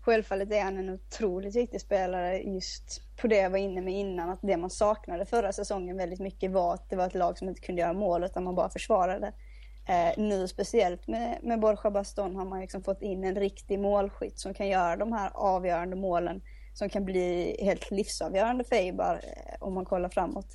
[0.00, 4.30] Självfallet är han en otroligt viktig spelare just på det jag var inne med innan.
[4.30, 7.48] Att det man saknade förra säsongen väldigt mycket var att det var ett lag som
[7.48, 9.32] inte kunde göra mål utan man bara försvarade.
[9.88, 14.38] Eh, nu speciellt med, med Borja Baston har man liksom fått in en riktig målskytt
[14.38, 16.42] som kan göra de här avgörande målen
[16.74, 20.46] som kan bli helt livsavgörande för Eibar eh, om man kollar framåt.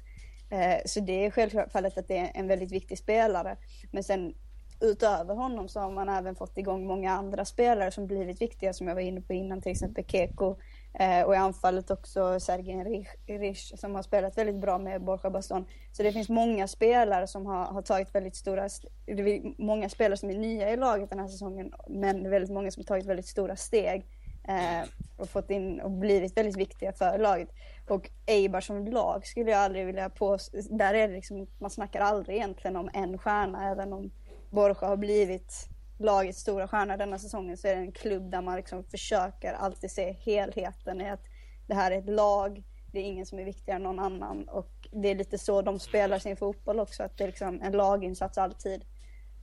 [0.50, 3.58] Eh, så det är självfallet att det är en väldigt viktig spelare.
[3.92, 4.34] Men sen
[4.80, 8.88] utöver honom så har man även fått igång många andra spelare som blivit viktiga som
[8.88, 10.56] jag var inne på innan, till exempel Keko.
[11.00, 15.66] Eh, och i anfallet också Sergej Rish som har spelat väldigt bra med Borja Baston.
[15.92, 18.70] Så det finns många spelare som har, har tagit väldigt stora,
[19.06, 22.72] det är många spelare som är nya i laget den här säsongen, men väldigt många
[22.72, 24.06] som har tagit väldigt stora steg.
[24.48, 27.50] Eh, och fått in och blivit väldigt viktiga för laget.
[27.88, 32.02] Och Eibar som lag skulle jag aldrig vilja påstå, där är det liksom, man snackar
[32.02, 34.12] aldrig egentligen om en stjärna, även om
[34.56, 38.56] Borja har blivit lagets stora stjärna denna säsongen så är det en klubb där man
[38.56, 41.24] liksom försöker alltid se helheten i att
[41.68, 44.88] det här är ett lag, det är ingen som är viktigare än någon annan och
[44.92, 48.38] det är lite så de spelar sin fotboll också, att det är liksom en laginsats
[48.38, 48.82] alltid.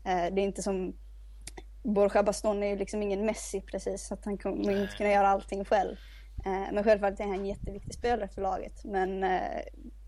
[0.05, 0.97] Eh, det är inte som
[1.83, 5.29] Borja Baston är ju liksom ingen Messi precis, så att han kommer inte kunna göra
[5.29, 5.97] allting själv.
[6.47, 9.63] Eh, men självfallet är han en jätteviktig spelare för laget, men eh,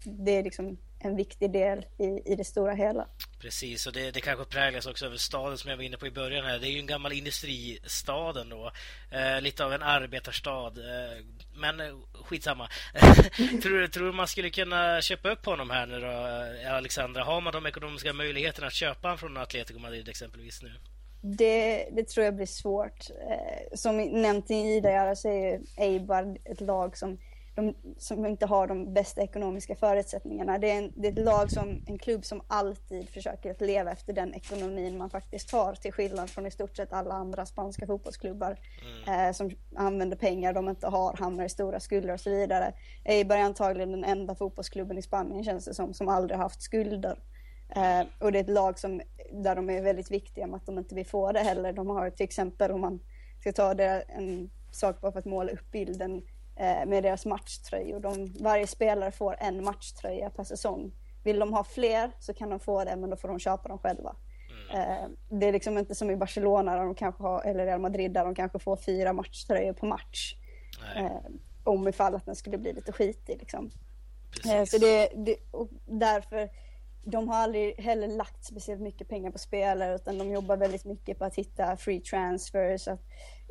[0.04, 3.06] det är liksom en viktig del i, i det stora hela.
[3.40, 6.10] Precis, och det, det kanske präglas också av staden som jag var inne på i
[6.10, 6.58] början här.
[6.58, 8.72] Det är ju en gammal industristad ändå.
[9.10, 10.72] Eh, lite av en arbetarstad.
[10.78, 11.24] Eh,
[11.56, 11.86] men eh,
[12.24, 12.68] skitsamma.
[13.62, 17.24] tror, tror du man skulle kunna köpa upp honom här nu då, Alexandra?
[17.24, 20.72] Har man de ekonomiska möjligheterna att köpa honom från Atletico Madrid exempelvis nu?
[21.26, 23.10] Det, det tror jag blir svårt.
[23.10, 27.18] Eh, som nämnt tidigare så är Eibar ett lag som
[27.54, 30.58] de, som inte har de bästa ekonomiska förutsättningarna.
[30.58, 33.92] Det är, en, det är ett lag som, en klubb som alltid försöker att leva
[33.92, 37.86] efter den ekonomin man faktiskt har till skillnad från i stort sett alla andra spanska
[37.86, 38.58] fotbollsklubbar
[39.06, 39.28] mm.
[39.28, 42.72] eh, som använder pengar de inte har, hamnar i stora skulder och så vidare.
[43.04, 47.18] Eibar är antagligen den enda fotbollsklubben i Spanien känns det som, som aldrig haft skulder.
[47.76, 49.00] Eh, och det är ett lag som,
[49.32, 51.72] där de är väldigt viktiga med att de inte vill få det heller.
[51.72, 53.00] De har till exempel, om man
[53.40, 56.22] ska ta det en sak bara för att måla upp bilden,
[56.56, 58.00] med deras matchtröjor.
[58.00, 60.92] De, varje spelare får en matchtröja per säsong.
[61.24, 63.78] Vill de ha fler så kan de få det, men då får de köpa dem
[63.78, 64.16] själva.
[64.70, 64.80] Mm.
[64.80, 68.12] Eh, det är liksom inte som i Barcelona där de kanske har, eller Real Madrid
[68.12, 70.36] där de kanske får fyra matchtröjor på match.
[70.80, 71.04] Nej.
[71.04, 71.30] Eh,
[71.64, 73.38] om ifall att den skulle bli lite skitig.
[73.38, 73.70] Liksom.
[74.66, 76.50] så det, det, och därför,
[77.04, 81.18] de har aldrig heller lagt speciellt mycket pengar på spelare utan de jobbar väldigt mycket
[81.18, 83.02] på att hitta free transfers, att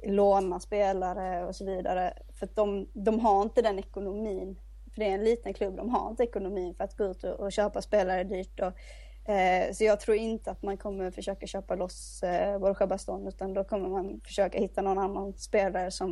[0.05, 2.13] låna spelare och så vidare.
[2.33, 4.59] För att de, de har inte den ekonomin.
[4.93, 7.39] För det är en liten klubb, de har inte ekonomin för att gå ut och,
[7.39, 8.59] och köpa spelare dyrt.
[8.59, 13.27] Och, eh, så jag tror inte att man kommer försöka köpa loss eh, Borja Baston
[13.27, 16.11] utan då kommer man försöka hitta någon annan spelare som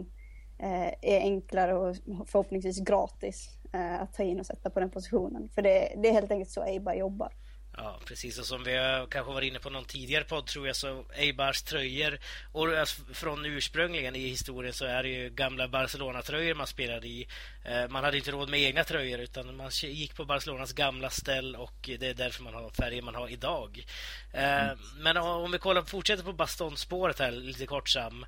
[0.60, 5.49] eh, är enklare och förhoppningsvis gratis eh, att ta in och sätta på den positionen.
[5.49, 7.34] För det, det är helt enkelt så Eibar jobbar.
[7.77, 8.39] Ja, precis.
[8.39, 11.62] Och som vi har kanske varit inne på någon tidigare podd tror jag så Eibars
[11.62, 12.19] tröjor
[12.51, 17.27] och alltså, från ursprungligen i historien så är det ju gamla Barcelona-tröjor man spelade i.
[17.65, 21.55] Eh, man hade inte råd med egna tröjor utan man gick på Barcelonas gamla ställ
[21.55, 23.86] och det är därför man har färger man har idag.
[24.34, 24.77] Eh, mm.
[24.97, 28.25] Men om vi kollar, fortsätter på Bastonspåret här lite kort Sam.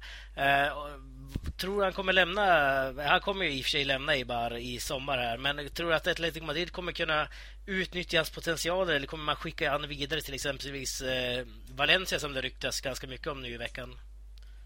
[1.57, 2.43] Tror han kommer lämna...
[3.09, 5.95] Han kommer ju i och för sig lämna Eibar i sommar här, men tror du
[5.95, 7.27] att Atletico Madrid kommer kunna
[7.65, 12.41] utnyttja hans potential eller kommer man skicka han vidare till exempelvis eh, Valencia som det
[12.41, 13.95] ryktas ganska mycket om nu i veckan?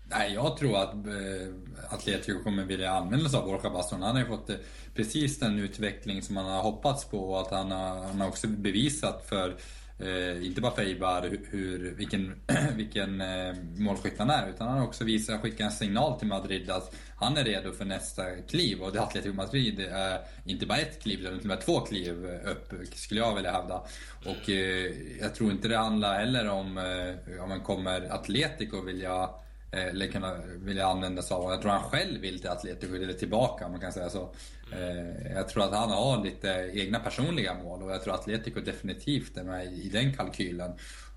[0.09, 4.01] Nej, jag tror att eh, Atletico kommer vilja använda sig av Borja Baston.
[4.01, 4.55] Han har ju fått eh,
[4.95, 8.47] precis den utveckling som man har hoppats på och att han har, han har också
[8.47, 9.55] bevisat för
[9.99, 12.41] eh, inte bara Feibar hur, vilken,
[12.75, 16.69] vilken eh, målskytt han är, utan han har också visat, skickat en signal till Madrid
[16.69, 18.81] att han är redo för nästa kliv.
[18.81, 22.25] Och det Atletico Madrid är inte bara ett kliv, utan till och med två kliv
[22.45, 23.81] upp, skulle jag vilja hävda.
[24.25, 29.29] Och eh, jag tror inte det handlar heller om, eh, om man kommer Atletico vilja
[29.71, 31.51] eh, eller kunna vilja använda sig av.
[31.51, 34.33] Jag tror han själv vill till Atletico, eller tillbaka om man kan säga så.
[34.73, 38.59] Eh, jag tror att han har lite egna personliga mål och jag tror att Atletico
[38.59, 40.71] definitivt är med i den kalkylen.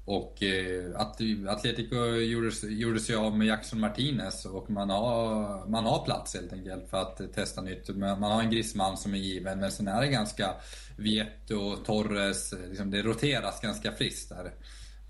[0.04, 5.84] Och eh, att Atletico gjorde, gjorde sig av med Jackson Martinez och man har, man
[5.84, 7.96] har plats helt enkelt för att testa nytt.
[7.96, 10.54] Man har en Griezmann som är given men sen är det ganska
[10.96, 14.52] Vieto, Torres, liksom det roteras ganska friskt där.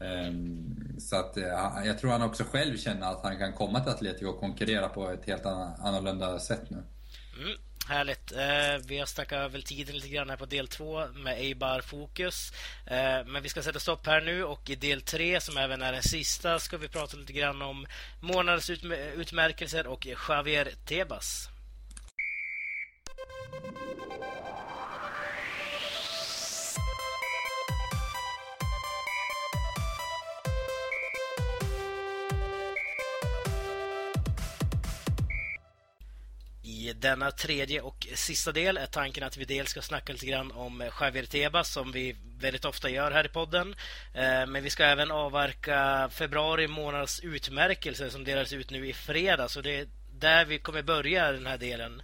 [0.01, 3.93] Ehm, så att eh, jag tror han också själv känner att han kan komma till
[3.93, 6.77] Atletico och konkurrera på ett helt annorlunda sätt nu.
[6.77, 7.59] Mm.
[7.91, 8.33] Härligt.
[8.33, 12.53] Eh, vi har snackat över tiden lite grann här på del två med Eibar Fokus.
[12.87, 15.93] Eh, men vi ska sätta stopp här nu och i del tre, som även är
[15.93, 17.87] den sista, ska vi prata lite grann om
[18.21, 18.71] månadens
[19.17, 21.49] utmärkelser och Javier Tebas.
[36.91, 40.53] I denna tredje och sista del är tanken att vi dels ska snacka lite grann
[40.53, 43.75] om eh, Javier Tebas som vi väldigt ofta gör här i podden.
[44.15, 49.53] Eh, men vi ska även avverka februari månads utmärkelse som delades ut nu i fredags.
[49.53, 52.03] Så det är där vi kommer börja den här delen.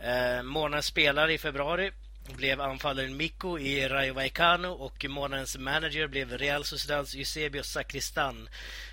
[0.00, 1.92] Eh, månadens spelare i februari
[2.36, 8.48] blev anfallaren Mikko i Rayo Vallecano och månadens manager blev Real Sociedads Eusebio Sacristan.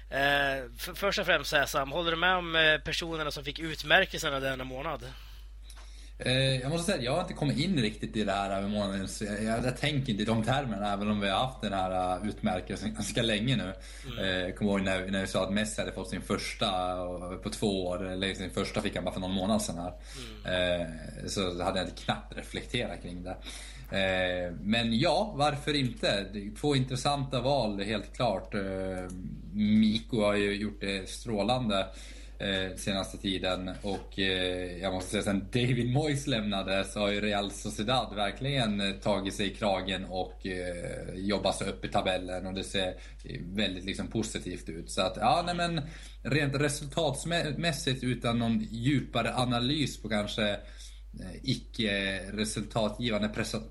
[0.10, 5.06] Eh, först och främst, Sam, håller du med om personerna som fick utmärkelserna denna månad?
[6.20, 8.72] Eh, jag måste säga att jag har inte kommit in riktigt i det här med
[8.72, 9.22] månadens...
[9.22, 12.20] Jag, jag, jag tänker inte i de termerna även om vi har haft den här
[12.20, 13.74] uh, utmärkelsen ganska länge nu.
[14.12, 14.24] Mm.
[14.24, 16.68] Eh, jag kommer ihåg när, när vi sa att Messi hade fått sin första
[17.44, 19.94] på två år, eller sin första fick han bara för någon månad sedan här.
[20.46, 21.30] Mm.
[21.30, 23.38] Så hade jag inte knappt reflekterat kring det.
[24.62, 26.26] Men ja, varför inte?
[26.62, 28.54] Två intressanta val helt klart.
[29.54, 31.88] Miko har ju gjort det strålande
[32.40, 33.72] eh, senaste tiden.
[33.82, 38.82] Och eh, jag måste säga sen David Moyes lämnade så har ju Real Sociedad verkligen
[38.82, 42.94] eh, tagit sig i kragen och eh, jobbat sig upp i tabellen och det ser
[43.56, 44.92] väldigt liksom, positivt ut.
[44.92, 45.82] Så att, ja, nej men
[46.22, 53.30] rent resultatmässigt utan någon djupare analys på kanske eh, icke resultatgivande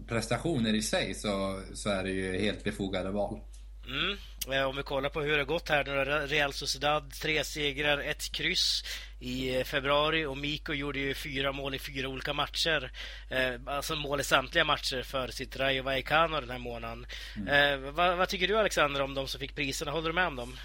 [0.08, 3.40] prestationer i sig så, så är det ju helt befogade val.
[3.86, 4.16] Mm.
[4.52, 7.98] Eh, om vi kollar på hur det har gått här nu Real Sociedad, tre segrar,
[7.98, 8.82] ett kryss
[9.18, 12.92] i eh, februari och Miko gjorde ju fyra mål i fyra olika matcher.
[13.30, 17.06] Eh, alltså mål i samtliga matcher för sitt Rayo Vallecano den här månaden.
[17.36, 17.94] Mm.
[17.94, 19.90] vad, vad, tycker du Alexander om de som fick priserna?
[19.90, 20.56] Håller du med om dem?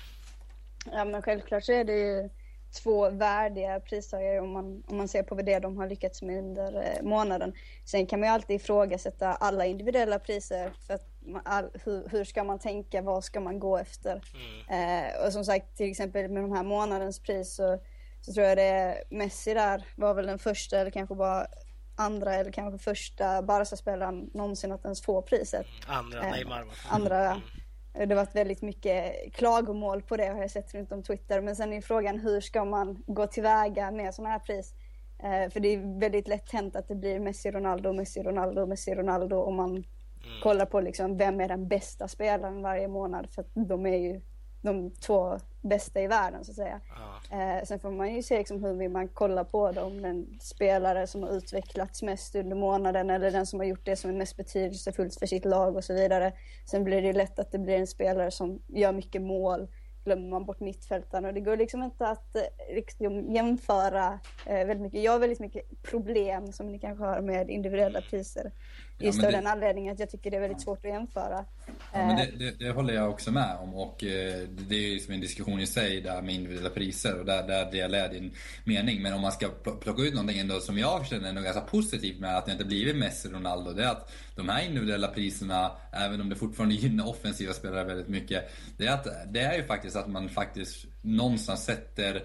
[0.91, 2.30] Ja men självklart så är det ju
[2.84, 7.00] två värdiga pristagare om man, om man ser på det de har lyckats med under
[7.04, 7.54] månaden.
[7.86, 10.72] Sen kan man ju alltid ifrågasätta alla individuella priser.
[10.88, 11.11] För att
[11.46, 13.02] all, hur, hur, ska man tänka?
[13.02, 14.22] Vad ska man gå efter?
[14.68, 15.06] Mm.
[15.06, 17.80] Eh, och som sagt, till exempel med de här månadens pris så,
[18.22, 21.48] så tror jag det är Messi där var väl den första eller kanske bara
[21.96, 25.66] andra eller kanske första Barca-spelaren någonsin att ens få priset.
[25.88, 26.66] Andra eh, Neymar.
[26.90, 27.42] Andra, mm.
[27.94, 31.42] Det har varit väldigt mycket klagomål på det har jag sett runt om Twitter.
[31.42, 34.74] Men sen är frågan hur ska man gå tillväga med sådana här pris?
[35.24, 38.96] Eh, för det är väldigt lätt hänt att det blir Messi, Ronaldo, Messi, Ronaldo, Messi,
[38.96, 39.84] Ronaldo om man
[40.24, 40.42] mm.
[40.44, 43.30] kollar på liksom vem är den bästa spelaren varje månad.
[43.30, 44.22] För att de är ju
[44.62, 46.82] de två bästa i världen så att säga.
[47.30, 47.36] Ah.
[47.36, 51.08] Eh, sen får man ju se liksom, hur man kolla på det, om den spelare
[51.08, 54.38] som har utvecklats mest under månaden eller den som har gjort det som är mest
[54.38, 56.34] betydelsefullt för sitt lag och så vidare.
[56.66, 59.68] Sen blir det lätt att det blir en spelare som gör mycket mål
[60.04, 62.36] glömmer man bort mittfältarna och det går liksom inte att
[62.70, 65.04] liksom, jämföra eh, väldigt mycket.
[65.04, 68.52] Jag har väldigt mycket problem som ni kanske har med individuella priser.
[69.04, 69.38] Just ja, av det...
[69.38, 71.46] den anledningen att jag tycker det är väldigt svårt att jämföra.
[71.94, 74.94] Ja, men det, eh, det, det, håller jag också med om och eh, det är
[74.94, 78.12] ju som en diskussion i sig där med individuella priser och där, där delar jag
[78.12, 78.34] din
[78.64, 79.02] mening.
[79.02, 79.48] Men om man ska
[79.82, 82.96] plocka ut någonting ändå som jag känner är ganska positivt med att det inte blivit
[82.96, 83.74] Messi och Ronaldo.
[83.74, 88.08] Det är att de här individuella priserna, även om det fortfarande gynnar offensiva spelare väldigt
[88.08, 88.52] mycket.
[88.78, 92.24] Det är, att, det är ju faktiskt att man faktiskt någonstans sätter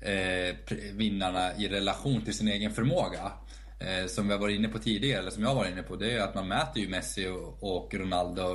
[0.00, 0.56] eh,
[0.92, 3.32] vinnarna i relation till sin egen förmåga.
[3.80, 5.96] Eh, som vi har varit inne på tidigare, eller som jag har varit inne på,
[5.96, 7.28] det är att man mäter ju Messi
[7.60, 8.54] och, Ronaldo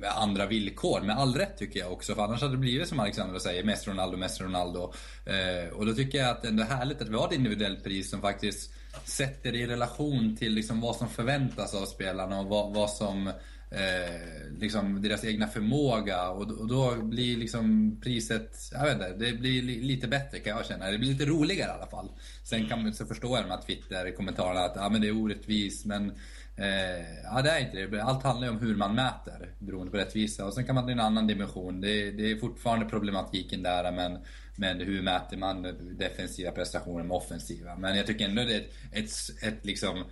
[0.00, 1.00] med andra villkor.
[1.00, 3.90] Med all rätt tycker jag också, för annars hade det blivit som Alexandra säger, Messi,
[3.90, 4.92] Ronaldo, Messi, Ronaldo.
[5.26, 8.10] Eh, och då tycker jag att det är härligt att vi har ett individuellt pris
[8.10, 8.72] som faktiskt
[9.04, 13.32] sätter det i relation till liksom vad som förväntas av spelarna och vad, vad som
[13.74, 19.32] eh, liksom deras egna förmåga och, och, då blir liksom priset, jag vet inte, det
[19.32, 20.90] blir li, lite bättre kan jag känna.
[20.90, 22.08] Det blir lite roligare i alla fall.
[22.44, 26.10] Sen kan man så förstå de här Twitter-kommentarerna att ja, men det är orättvist men
[26.56, 28.04] eh, ja, det är inte det.
[28.04, 30.46] Allt handlar ju om hur man mäter beroende på rättvisa.
[30.46, 31.80] Och sen kan man i en annan dimension.
[31.80, 34.18] Det, det är fortfarande problematiken där men,
[34.56, 35.62] men hur mäter man
[35.98, 37.76] defensiva prestationer med offensiva?
[37.76, 40.04] Men jag tycker ändå det är ett, ett, ett liksom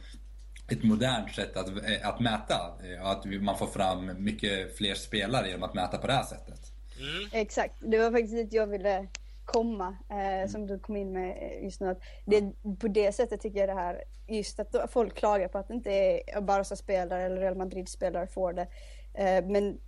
[0.73, 2.55] ett modernt sätt att, eh, att mäta.
[2.85, 6.61] Eh, att man får fram mycket fler spelare genom att mäta på det här sättet.
[6.99, 7.29] Mm.
[7.33, 9.07] Exakt, det var faktiskt dit jag ville
[9.45, 11.91] komma, eh, som du kom in med just nu.
[11.91, 15.69] Att det, på det sättet tycker jag det här, just att folk klagar på att
[15.69, 18.67] det inte är Barca-spelare eller Real Madrid-spelare får det.
[19.15, 19.79] Eh, men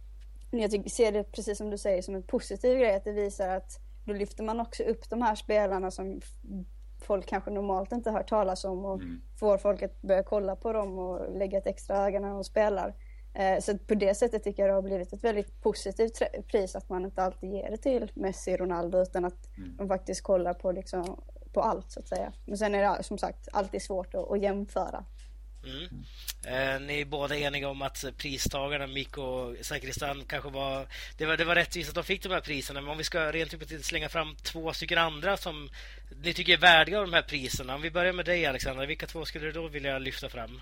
[0.51, 3.49] jag tycker, ser det precis som du säger som en positiv grej, att det visar
[3.49, 6.21] att då lyfter man också upp de här spelarna som
[7.05, 9.21] folk kanske normalt inte hört talas om och mm.
[9.41, 12.95] får folk att börja kolla på dem och lägga ett extra öga när de spelar.
[13.35, 16.89] Eh, så på det sättet tycker jag det har blivit ett väldigt positivt pris att
[16.89, 19.77] man inte alltid ger det till Messi och Ronaldo utan att mm.
[19.77, 21.21] de faktiskt kollar på, liksom,
[21.53, 22.33] på allt så att säga.
[22.45, 25.05] Men sen är det som sagt alltid svårt att, att jämföra.
[25.65, 26.05] Mm.
[26.47, 30.87] Eh, ni är båda eniga om att eh, pristagarna Mikko och Sakristan kanske var
[31.19, 31.37] det, var...
[31.37, 33.89] det var rättvist att de fick de här priserna, men om vi ska rent hypotetiskt
[33.89, 35.69] slänga fram två stycken andra som
[36.23, 37.75] ni tycker är värdiga av de här priserna.
[37.75, 40.61] Om vi börjar med dig Alexandra, vilka två skulle du då vilja lyfta fram?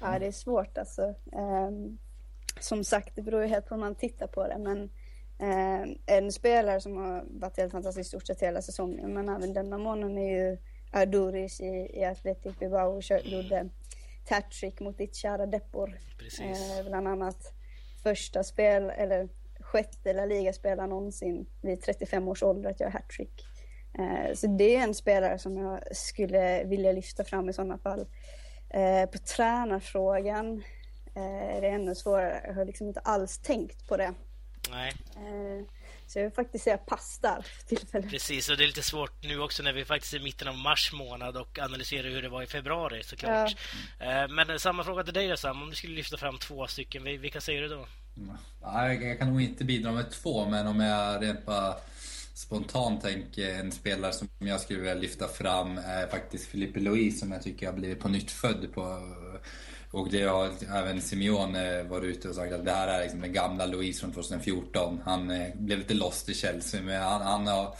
[0.00, 1.02] Ja, det är svårt alltså.
[1.32, 1.70] Eh,
[2.60, 4.90] som sagt, det beror ju helt på hur man tittar på det, men
[5.40, 9.52] eh, en spelare som har varit helt fantastisk i stort sett hela säsongen, men även
[9.52, 10.58] denna månaden är ju
[10.92, 13.68] Arduris i, i Athletic Bilbao och gjorde
[14.30, 15.98] hattrick mot ditt kära Depor.
[16.18, 16.78] Precis.
[16.78, 17.52] Eh, bland annat
[18.02, 19.28] första spel, eller
[19.60, 23.46] sjätte La Liga-spelare någonsin vid 35 års ålder att göra hattrick.
[23.98, 28.06] Eh, så det är en spelare som jag skulle vilja lyfta fram i sådana fall.
[28.70, 30.62] Eh, på tränarfrågan
[31.14, 32.40] eh, är det ännu svårare.
[32.46, 34.14] Jag har liksom inte alls tänkt på det.
[34.70, 34.92] Nej.
[36.06, 38.10] Eh, så jag vill faktiskt säga pass där för tillfället.
[38.10, 40.56] Precis, och det är lite svårt nu också när vi faktiskt är i mitten av
[40.56, 43.56] mars månad och analyserar hur det var i februari såklart.
[43.98, 44.22] Ja.
[44.22, 47.04] Eh, men samma fråga till dig då Sam, om du skulle lyfta fram två stycken,
[47.04, 47.86] vilka säger du då?
[48.62, 51.74] Ja, jag kan nog inte bidra med två, men om jag rent bara
[52.34, 57.32] spontant tänker en spelare som jag skulle vilja lyfta fram är faktiskt Filippe Luis som
[57.32, 59.00] jag tycker har blivit på nytt född på
[59.96, 63.32] och det har även Simeone varit ute och sagt att det här är liksom den
[63.32, 65.00] gamla Luis från 2014.
[65.04, 67.74] Han eh, blev lite lost i Chelsea men han, han har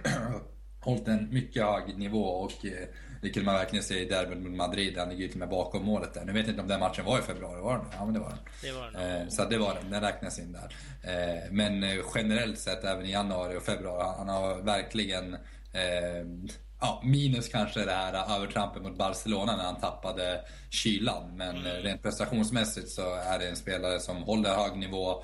[0.80, 2.88] hållit en mycket hög nivå och eh,
[3.22, 4.98] det kunde man verkligen se i derbyt mot Madrid.
[4.98, 6.24] Han ligger ju till och med bakom målet där.
[6.24, 7.86] Nu vet jag inte om den matchen var i februari, var den?
[7.92, 8.38] Ja men det var den.
[8.62, 9.22] Det var den.
[9.22, 10.76] Eh, så det var den, den räknas in där.
[11.50, 11.84] Men
[12.14, 15.36] generellt sett även i januari och februari, han har verkligen
[16.80, 21.36] Ja, minus kanske det här övertrampet mot Barcelona när han tappade kylan.
[21.36, 21.82] Men mm.
[21.82, 25.22] rent prestationsmässigt så är det en spelare som håller hög nivå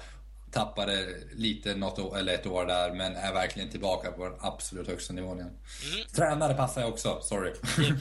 [0.56, 4.88] tappade lite något år, eller ett år där, men är verkligen tillbaka på den absolut
[4.88, 5.58] högsta nivån igen.
[5.92, 6.06] Mm.
[6.06, 7.52] Tränare passar jag också, sorry.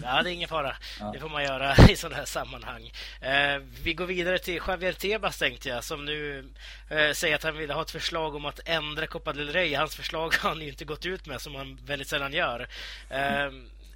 [0.03, 0.75] Ja, det är ingen fara.
[0.99, 1.11] Ja.
[1.13, 2.91] Det får man göra i sådana här sammanhang.
[3.21, 6.49] Eh, vi går vidare till Javier Tebas tänkte jag, som nu
[6.89, 9.75] eh, säger att han vill ha ett förslag om att ändra Copa del Rey.
[9.75, 12.67] Hans förslag har han ju inte gått ut med, som han väldigt sällan gör.
[13.09, 13.49] Eh,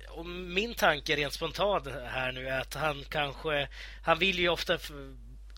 [0.09, 3.67] och min tanke rent spontant här nu är att han kanske...
[4.03, 4.77] Han vill ju ofta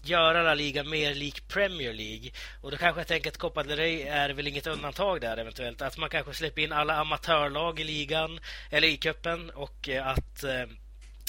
[0.03, 2.31] göra La Liga mer lik Premier League.
[2.61, 5.81] Och då kanske jag tänker att Copa del Rey är väl inget undantag där eventuellt.
[5.81, 8.39] Att man kanske släpper in alla amatörlag i ligan
[8.69, 10.65] eller i cupen och eh, att eh,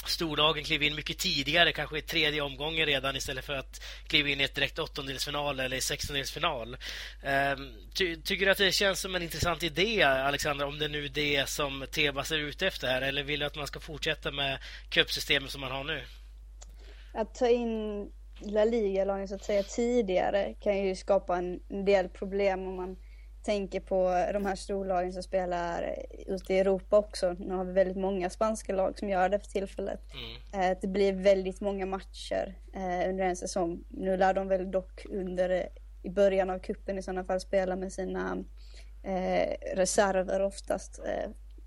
[0.07, 4.41] storlagen kliver in mycket tidigare, kanske i tredje omgången redan istället för att kliva in
[4.41, 6.77] i ett direkt åttondelsfinal eller sextondelsfinal.
[7.23, 11.05] Ehm, ty tycker du att det känns som en intressant idé, Alexandra, om det nu
[11.05, 14.31] är det som Tebas är ute efter här, eller vill du att man ska fortsätta
[14.31, 14.59] med
[14.91, 16.05] cupsystemet som man har nu?
[17.15, 18.11] Att ta in
[18.45, 22.97] La Liga-lagen så att säga tidigare kan ju skapa en, del problem om man
[23.43, 27.37] tänker på de här storlagen som spelar ute i Europa också.
[27.39, 30.01] Nu har vi väldigt många spanska lag som gör det för tillfället.
[30.53, 30.71] Mm.
[30.71, 33.85] Eh, det blir väldigt många matcher eh, under en säsong.
[33.89, 35.69] Nu lär de väl dock under
[36.03, 38.45] i början av kuppen i sådana fall spela med sina
[39.03, 41.01] eh, reserver oftast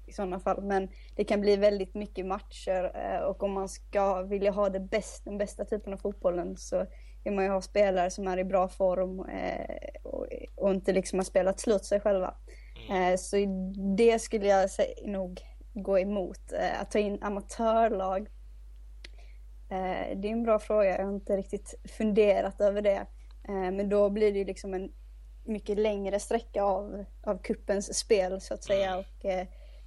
[0.08, 0.64] i sådana fall.
[0.64, 4.80] Men det kan bli väldigt mycket matcher eh, och om man ska vilja ha det
[4.80, 6.86] bäst, den bästa typen av fotbollen så
[7.24, 10.01] vill man ju ha spelare som är i bra form eh,
[10.56, 12.34] och inte liksom har spelat slut sig själva.
[12.89, 13.14] Mm.
[13.14, 13.36] Eh, så
[13.97, 14.70] det skulle jag
[15.06, 15.41] nog
[15.74, 16.53] gå emot.
[16.82, 18.28] Att ta in amatörlag,
[20.16, 20.89] det är en bra fråga.
[20.89, 23.06] Jag har inte riktigt funderat över det.
[23.47, 24.91] Men då blir det ju liksom en
[25.43, 28.91] mycket längre sträcka av, av kuppens spel så att säga.
[28.91, 28.99] Mm.
[28.99, 29.26] Och,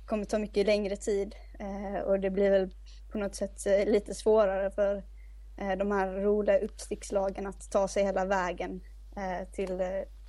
[0.08, 2.70] kommer ta mycket längre tid eh, och det blir väl
[3.12, 4.96] på något sätt eh, lite svårare för
[5.56, 8.80] eh, de här roliga uppstickslagen att ta sig hela vägen
[9.52, 9.82] till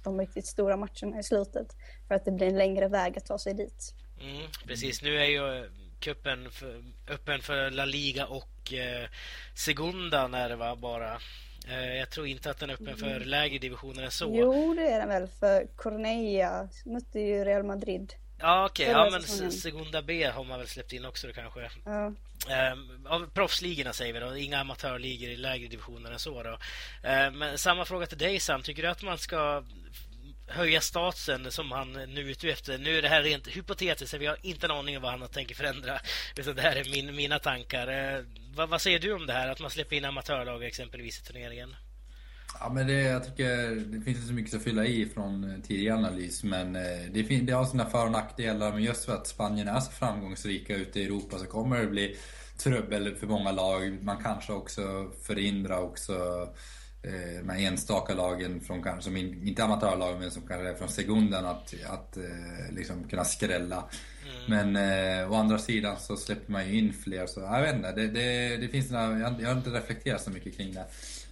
[0.04, 1.68] de riktigt stora matcherna i slutet
[2.08, 3.94] för att det blir en längre väg att ta sig dit.
[4.22, 5.70] Mm, precis, nu är ju
[6.00, 9.10] kuppen för, öppen för La Liga och eh,
[9.56, 11.14] Segunda när det var bara.
[11.68, 13.28] Eh, jag tror inte att den är öppen för mm.
[13.28, 14.36] lägre divisioner än så.
[14.36, 19.02] Jo, det är den väl för Cornella mötte ju Real Madrid Ja okej, okay.
[19.02, 19.10] ja
[19.40, 21.70] men Segunda B har man väl släppt in också då kanske.
[21.86, 22.14] Ja.
[22.72, 26.50] Um, av proffsligorna säger vi då, inga amatörligor i lägre divisioner än så då.
[26.50, 29.64] Uh, men samma fråga till dig Sam, tycker du att man ska
[30.48, 32.78] höja statusen som han nu är ute efter.
[32.78, 35.56] Nu är det här rent hypotetiskt, vi har inte en aning om vad han tänker
[35.56, 36.00] förändra.
[36.36, 38.18] Det här är min, mina tankar.
[38.18, 38.26] Uh,
[38.56, 41.76] vad, vad, säger du om det här, att man släpper in amatörlag exempelvis i turneringen?
[42.60, 45.60] Ja, men det, jag tycker det finns inte så mycket att fylla i från eh,
[45.60, 46.44] tidigare analys.
[46.44, 46.82] Men eh,
[47.14, 48.72] det, det har sina för och nackdelar.
[48.72, 52.18] Men just för att Spanien är så framgångsrika ute i Europa så kommer det bli
[52.58, 54.04] trubbel för många lag.
[54.04, 56.14] Man kanske också förhindrar också
[57.04, 61.46] eh, de här enstaka lagen, från, som inte amatörlag men som kanske är från segundan
[61.46, 62.18] att, att
[62.72, 63.84] liksom kunna skrälla.
[64.48, 64.74] Mm.
[64.74, 67.92] Men eh, å andra sidan så släpper man ju in fler så jag vet inte.
[67.92, 70.86] Det, det, det finns några, jag har inte reflekterat så mycket kring det.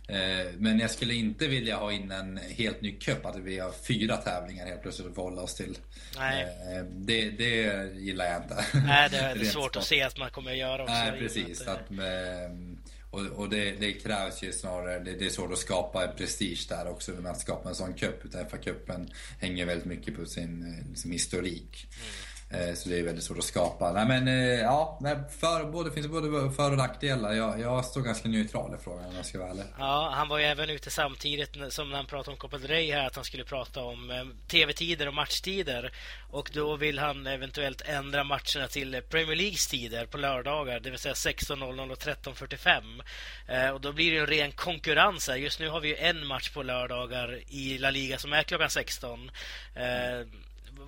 [0.09, 3.71] Eh, men jag skulle inte vilja ha in en helt ny cup, att vi har
[3.71, 5.77] fyra tävlingar helt plötsligt att förhålla oss till.
[6.17, 6.43] Nej.
[6.43, 8.65] Eh, det, det gillar jag inte.
[8.85, 10.93] Nej, det är svårt att se att man kommer att göra också.
[10.93, 11.61] Nej, precis.
[11.61, 11.89] Att,
[13.09, 16.65] och, och det, det, krävs ju snarare, det, det, är svårt att skapa en prestige
[16.69, 18.25] där också med att skapa en sån cup.
[18.25, 21.87] Utan FA-cupen hänger väldigt mycket på sin, sin historik.
[21.87, 22.26] Mm.
[22.49, 23.91] Eh, så det är väldigt svårt att skapa.
[23.91, 24.99] Nej men eh, ja,
[25.39, 27.33] för, både, finns både för och nackdelar.
[27.33, 29.63] Jag, jag står ganska neutral i frågan om jag ska vara ärlig.
[29.79, 32.91] Ja, han var ju även ute samtidigt som när han pratade om Copa del Rey
[32.91, 35.91] här att han skulle prata om eh, tv-tider och matchtider.
[36.29, 40.99] Och då vill han eventuellt ändra matcherna till Premier Leagues tider på lördagar, det vill
[40.99, 43.01] säga 16.00 och 13.45.
[43.47, 45.35] Eh, och då blir det en ren konkurrens här.
[45.35, 48.69] Just nu har vi ju en match på lördagar i La Liga som är klockan
[48.69, 49.31] 16.
[49.75, 50.27] Mm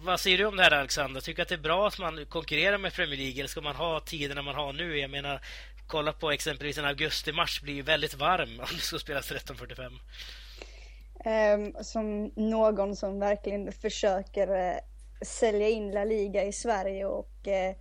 [0.04, 1.22] vad säger du om det här Alexander?
[1.22, 4.00] Tycker att det är bra att man konkurrerar med Premier League eller ska man ha
[4.00, 5.00] tiderna man har nu?
[5.00, 5.41] Jag menar,
[5.88, 10.00] kolla på exempelvis en augustimatch blir ju väldigt varm om det ska spelas 13.45.
[11.26, 14.80] Um, som någon som verkligen försöker uh,
[15.22, 17.76] sälja in La Liga i Sverige och eh,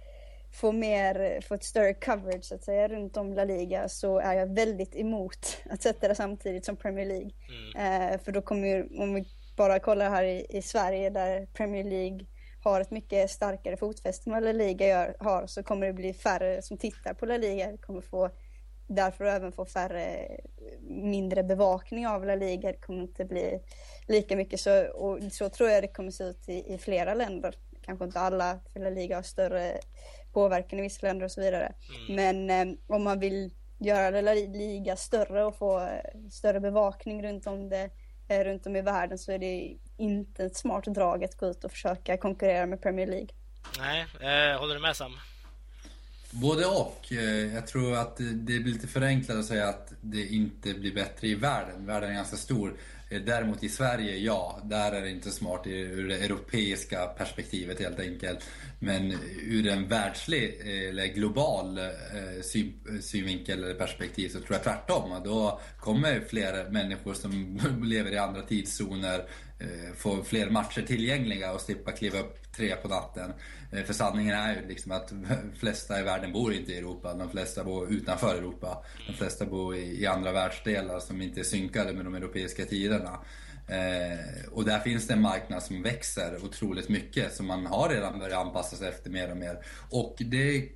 [0.53, 4.35] få mer, få ett större coverage så att säga runt om La Liga så är
[4.35, 7.31] jag väldigt emot att sätta det samtidigt som Premier League.
[7.49, 8.13] Mm.
[8.13, 9.25] Eh, för då kommer ju, om vi
[9.59, 12.27] bara kollar här i, i Sverige där Premier League
[12.63, 16.13] har ett mycket starkare fotfäste än vad La Liga gör, har så kommer det bli
[16.13, 17.77] färre som tittar på La Liga.
[17.77, 18.31] Kommer få
[18.87, 20.29] därför även få färre,
[20.89, 22.73] mindre bevakning av La Liga.
[22.73, 23.61] Det kommer inte bli
[24.07, 27.55] lika mycket så, och så tror jag det kommer se ut i, i flera länder.
[27.83, 29.79] Kanske inte alla, för La Liga har större
[30.33, 31.73] påverkan i vissa länder och så vidare.
[32.09, 32.47] Mm.
[32.47, 37.47] Men eh, om man vill göra La Liga större och få eh, större bevakning runt
[37.47, 37.91] om, det,
[38.29, 41.71] runt om i världen så är det inte ett smart drag att gå ut och
[41.71, 43.29] försöka konkurrera med Premier League.
[43.79, 45.13] Nej, eh, håller du med Sam?
[46.31, 47.13] Både och.
[47.13, 51.29] Eh, jag tror att det blir lite förenklat att säga att det inte blir bättre
[51.29, 51.87] i världen.
[51.87, 52.73] Världen är ganska stor.
[53.11, 58.01] Eh, däremot i Sverige, ja, där är det inte smart ur det europeiska perspektivet helt
[58.01, 58.39] enkelt.
[58.79, 62.43] Men ur en världslig eh, eller global eh,
[63.01, 65.23] synvinkel eller perspektiv så tror jag tvärtom.
[65.25, 69.25] Då kommer fler människor som lever i andra tidszoner
[69.61, 73.33] Eh, få fler matcher tillgängliga och slippa kliva upp tre på natten.
[73.73, 75.27] Eh, för sanningen är ju liksom att de
[75.61, 77.15] flesta i världen bor inte i Europa.
[77.15, 78.85] De flesta bor utanför Europa.
[79.07, 83.21] De flesta bor i, i andra världsdelar som inte är synkade med de europeiska tiderna.
[83.69, 88.19] Eh, och där finns det en marknad som växer otroligt mycket som man har redan
[88.19, 89.59] börjat anpassa sig efter mer och mer.
[89.91, 90.69] Och det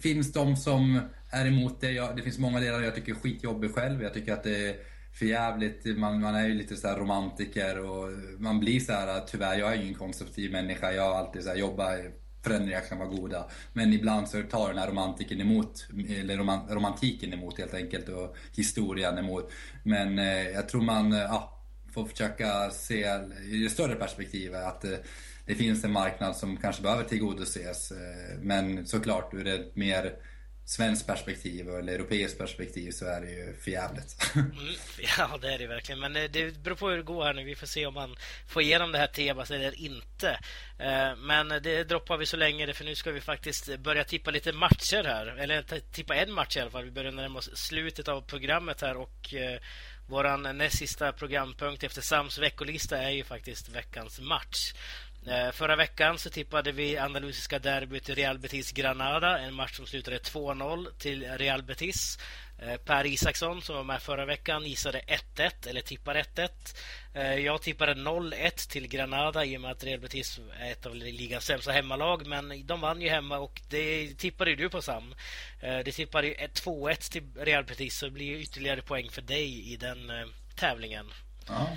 [0.00, 1.00] finns de som
[1.30, 1.90] är emot det.
[1.90, 4.02] Jag, det finns många delar jag tycker är skitjobbig själv.
[4.02, 4.76] Jag tycker att det är
[5.18, 5.98] för jävligt.
[5.98, 8.08] Man, man är ju lite så romantiker och
[8.38, 10.92] man blir så här, tyvärr, jag är ju konstruktiv människa.
[10.92, 11.98] Jag har alltid så här, jobbat
[12.42, 13.50] förändringar kan vara goda.
[13.72, 16.36] Men ibland så tar den här romantiken emot, eller
[16.74, 19.50] romantiken emot helt enkelt och historien emot.
[19.82, 21.62] Men eh, jag tror man eh, ja,
[21.94, 23.06] får försöka se
[23.50, 24.96] i det större perspektivet att eh,
[25.46, 27.90] det finns en marknad som kanske behöver tillgodoses.
[27.90, 30.12] Eh, men såklart ur ett mer
[30.68, 34.16] svenskt perspektiv eller europeiskt perspektiv så är det ju förjävligt.
[34.34, 34.74] Mm,
[35.18, 36.00] ja, det är det verkligen.
[36.00, 37.44] Men eh, det beror på hur det går här nu.
[37.44, 38.16] Vi får se om man
[38.48, 40.38] får igenom det här temat eller inte.
[40.78, 44.52] Eh, men det droppar vi så länge för nu ska vi faktiskt börja tippa lite
[44.52, 45.26] matcher här.
[45.26, 46.84] Eller tippa en match i alla fall.
[46.84, 49.60] Vi börjar närma oss slutet av programmet här och eh,
[50.08, 54.72] våran näst sista programpunkt efter Sams veckolista är ju faktiskt veckans match.
[55.26, 59.38] Eh, förra veckan så tippade vi andalusiska derbyt Real Betis-Granada.
[59.38, 62.18] En match som slutade 2-0 till Real Betis.
[62.58, 66.74] Eh, per Isaksson som var med förra veckan gissade 1-1 eller tippar 1-1.
[67.14, 70.94] Eh, jag tippade 0-1 till Granada i och med att Real Betis är ett av
[70.94, 72.26] ligans sämsta hemmalag.
[72.26, 75.14] Men de vann ju hemma och det tippade ju du på Sam.
[75.60, 79.76] Det tippade ju 2-1 till Real Betis så det blir ytterligare poäng för dig i
[79.76, 80.12] den
[80.56, 81.06] tävlingen.
[81.48, 81.68] Ja.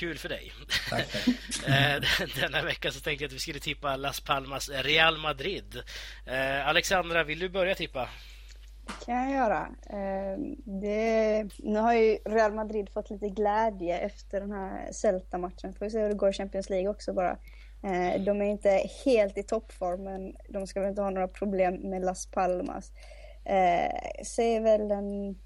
[0.00, 0.52] Kul för dig.
[0.90, 1.28] Tack, tack.
[1.68, 2.02] Eh,
[2.40, 5.82] denna vecka så tänkte jag att vi skulle tippa Las Palmas Real Madrid.
[6.26, 8.08] Eh, Alexandra, vill du börja tippa?
[8.86, 9.68] Det kan jag göra.
[9.90, 15.74] Eh, det, nu har ju Real Madrid fått lite glädje efter den här Celta-matchen.
[15.74, 17.36] Får vi se hur det går i Champions League också bara.
[18.18, 22.04] De är inte helt i toppform, men de ska väl inte ha några problem med
[22.04, 22.92] Las Palmas.
[24.24, 25.38] Säger väl en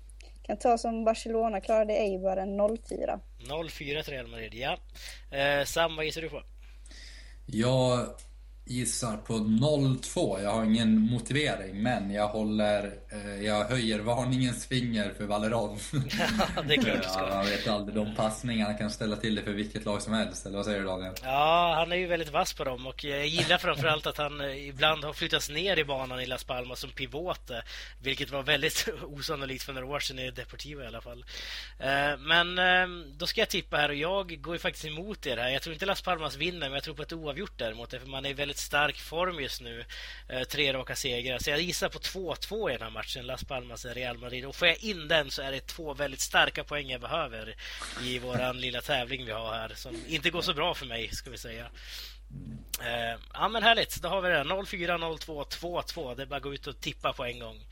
[0.47, 3.21] kan ta som Barcelona klarade Eibar en 0-4.
[3.39, 4.79] 0-4 till Real Madrid, ja.
[5.31, 6.43] Eh, Sam, vad gissar du på?
[7.47, 8.09] Jag
[8.67, 10.43] gissar på 0-2.
[10.43, 12.93] Jag har ingen motivering, men jag håller...
[13.13, 15.79] Eh, jag höjer varningens finger för Valeron.
[16.57, 17.29] Ja, det är klart du ska.
[17.29, 17.97] Jag vet aldrig.
[17.97, 20.47] De passningarna kan ställa till det för vilket lag som helst.
[20.47, 21.15] Eller vad säger du Daniel?
[21.23, 24.69] Ja, han är ju väldigt vass på dem och jag gillar framförallt att han eh,
[24.69, 27.51] ibland har flyttats ner i banan i Las Palmas som pivot.
[27.51, 27.57] Eh,
[28.03, 31.25] vilket var väldigt osannolikt för några år sedan i Deportivo i alla fall.
[32.19, 32.59] Men
[33.19, 35.49] då ska jag tippa här och jag går ju faktiskt emot er här.
[35.49, 37.91] Jag tror inte Las Palmas vinner, men jag tror på ett oavgjort däremot.
[37.91, 39.85] För man är väldigt väldigt stark form just nu.
[40.29, 41.39] Eh, tre raka segrar.
[41.39, 43.27] Så jag gissar på 2-2 i den här matchen.
[43.27, 44.45] Las Palmas Real Madrid.
[44.45, 47.55] Och får jag in den så är det två väldigt starka poäng jag behöver
[48.03, 49.73] i våran lilla tävling vi har här.
[49.75, 51.67] Som inte går så bra för mig, ska vi säga.
[52.81, 54.45] Eh, ja men härligt, då har vi det.
[54.45, 56.15] 0-4, 0-2, 2-2.
[56.17, 57.67] Det är bara att gå ut och tippa på en gång.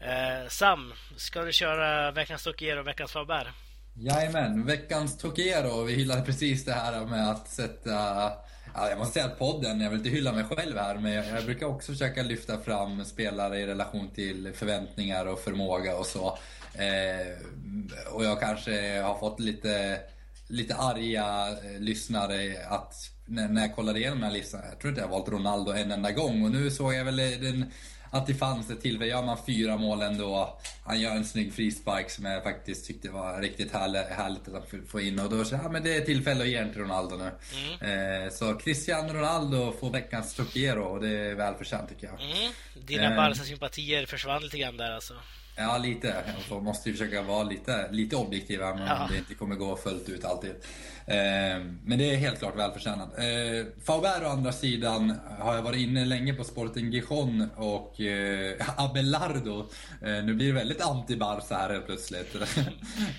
[0.00, 3.52] Eh, Sam, ska du köra veckans Tokiero och veckans Faber?
[3.94, 5.84] Jajamän, veckans Tokiero.
[5.84, 8.32] Vi hyllade precis det här med att sätta
[8.74, 11.26] Ja, jag måste säga att podden, jag vill inte hylla mig själv här, men jag,
[11.26, 16.38] jag, brukar också försöka lyfta fram spelare i relation till förväntningar och förmåga och så.
[16.74, 20.00] Eh, och jag kanske har fått lite,
[20.48, 22.94] lite arga eh, lyssnare att
[23.26, 25.72] när, när jag kollade igenom den här listan, jag tror inte jag har valt Ronaldo
[25.72, 27.72] en enda gång och nu såg jag väl den
[28.10, 29.10] att det fanns ett tillfälle.
[29.10, 30.58] Gör man fyra mål ändå.
[30.84, 35.00] Han gör en snygg frispark som jag faktiskt tyckte var riktigt härlig, härligt att få
[35.00, 35.18] in.
[35.18, 37.30] Och då så ja men det är tillfälle att ge den till Ronaldo nu.
[37.80, 38.24] Mm.
[38.24, 42.20] Eh, så Cristiano Ronaldo får veckans Trocero och det är välförtjänt tycker jag.
[42.20, 42.52] Mm.
[42.74, 43.16] Dina eh.
[43.16, 45.14] Barca-sympatier försvann lite grann där alltså?
[45.58, 46.16] Ja, lite.
[46.50, 49.02] Jag måste ju försöka vara lite, lite objektiv även ja.
[49.02, 50.54] om det inte kommer gå fullt ut alltid.
[51.08, 53.18] Eh, men det är helt klart välförtjänat.
[53.18, 58.54] Eh, Faubert å andra sidan har jag varit inne länge på Sporting Gijon och eh,
[58.76, 59.68] Abelardo.
[60.00, 62.36] Nu blir det väldigt anti-Barca här helt plötsligt.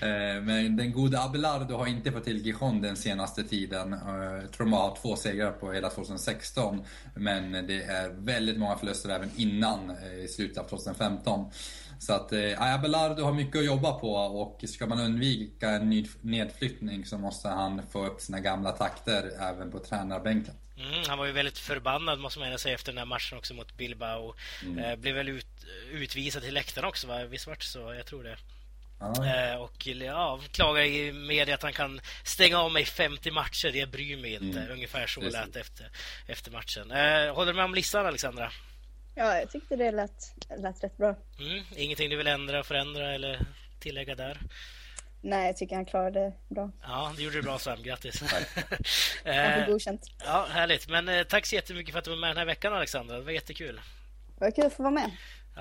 [0.42, 3.96] men den gode Abelardo har inte fått till Gijon den senaste tiden.
[4.42, 6.84] Jag tror man har två segrar på hela 2016.
[7.14, 11.50] Men det är väldigt många förluster även innan, i slutet av 2015.
[12.00, 17.04] Så att eh, Abelardo har mycket att jobba på och ska man undvika en nedflyttning
[17.04, 20.54] så måste han få upp sina gamla takter även på tränarbänken.
[20.76, 23.76] Mm, han var ju väldigt förbannad måste man säga efter den här matchen också mot
[23.76, 24.34] Bilbao.
[24.62, 24.78] Mm.
[24.78, 25.46] Eh, blev väl ut,
[25.92, 27.24] utvisad till läktaren också va?
[27.24, 27.94] Visst vart så?
[27.94, 28.36] Jag tror det.
[29.00, 29.58] Ah.
[29.58, 33.70] Och ja, klagar i media att han kan stänga av mig 50 matcher.
[33.72, 34.60] Det bryr mig inte.
[34.60, 34.72] Mm.
[34.72, 35.90] Ungefär så lät efter,
[36.26, 36.90] efter matchen.
[36.90, 38.52] Eh, håller du med om listan Alexandra?
[39.14, 41.16] Ja, jag tyckte det lät, lät rätt bra.
[41.38, 43.46] Mm, ingenting du vill ändra, förändra eller
[43.80, 44.40] tillägga där?
[45.22, 46.70] Nej, jag tycker han klarade det bra.
[46.82, 47.82] Ja, det gjorde du bra Sam.
[47.82, 48.20] Grattis.
[49.24, 50.06] Han får godkänt.
[50.24, 50.88] Ja, härligt.
[50.88, 53.16] Men eh, tack så jättemycket för att du var med den här veckan Alexandra.
[53.16, 53.80] Det var jättekul.
[54.38, 55.10] Det var kul att få vara med.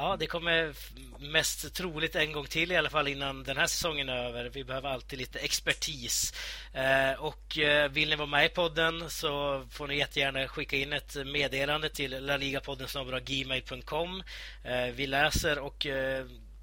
[0.02, 0.74] Ja, det kommer
[1.20, 4.50] mest troligt en gång till i alla fall innan den här säsongen är över.
[4.50, 6.34] Vi behöver alltid lite expertis.
[6.74, 10.94] Eh, och eh, vill ni vara med i podden så får ni jättegärna skicka in
[10.94, 12.88] ett meddelande till laligapodden
[13.26, 14.24] gmail.com.
[14.64, 15.88] Eh, vi läser och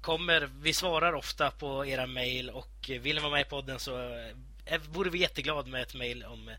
[0.01, 3.91] kommer, vi svarar ofta på era mejl och vill ni vara med i podden så
[4.89, 6.49] vore vi jätteglada med ett mejl om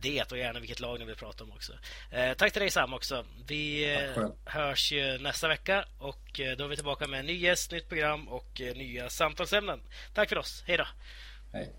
[0.00, 1.72] det och gärna vilket lag ni vill prata om också.
[2.10, 3.24] Eh, tack till dig Sam också.
[3.46, 7.38] Vi eh, hörs ju nästa vecka och eh, då är vi tillbaka med en ny
[7.38, 9.80] gäst, nytt program och eh, nya samtalsämnen.
[10.14, 10.64] Tack för oss.
[10.66, 10.86] Hej då!
[11.52, 11.72] Hej.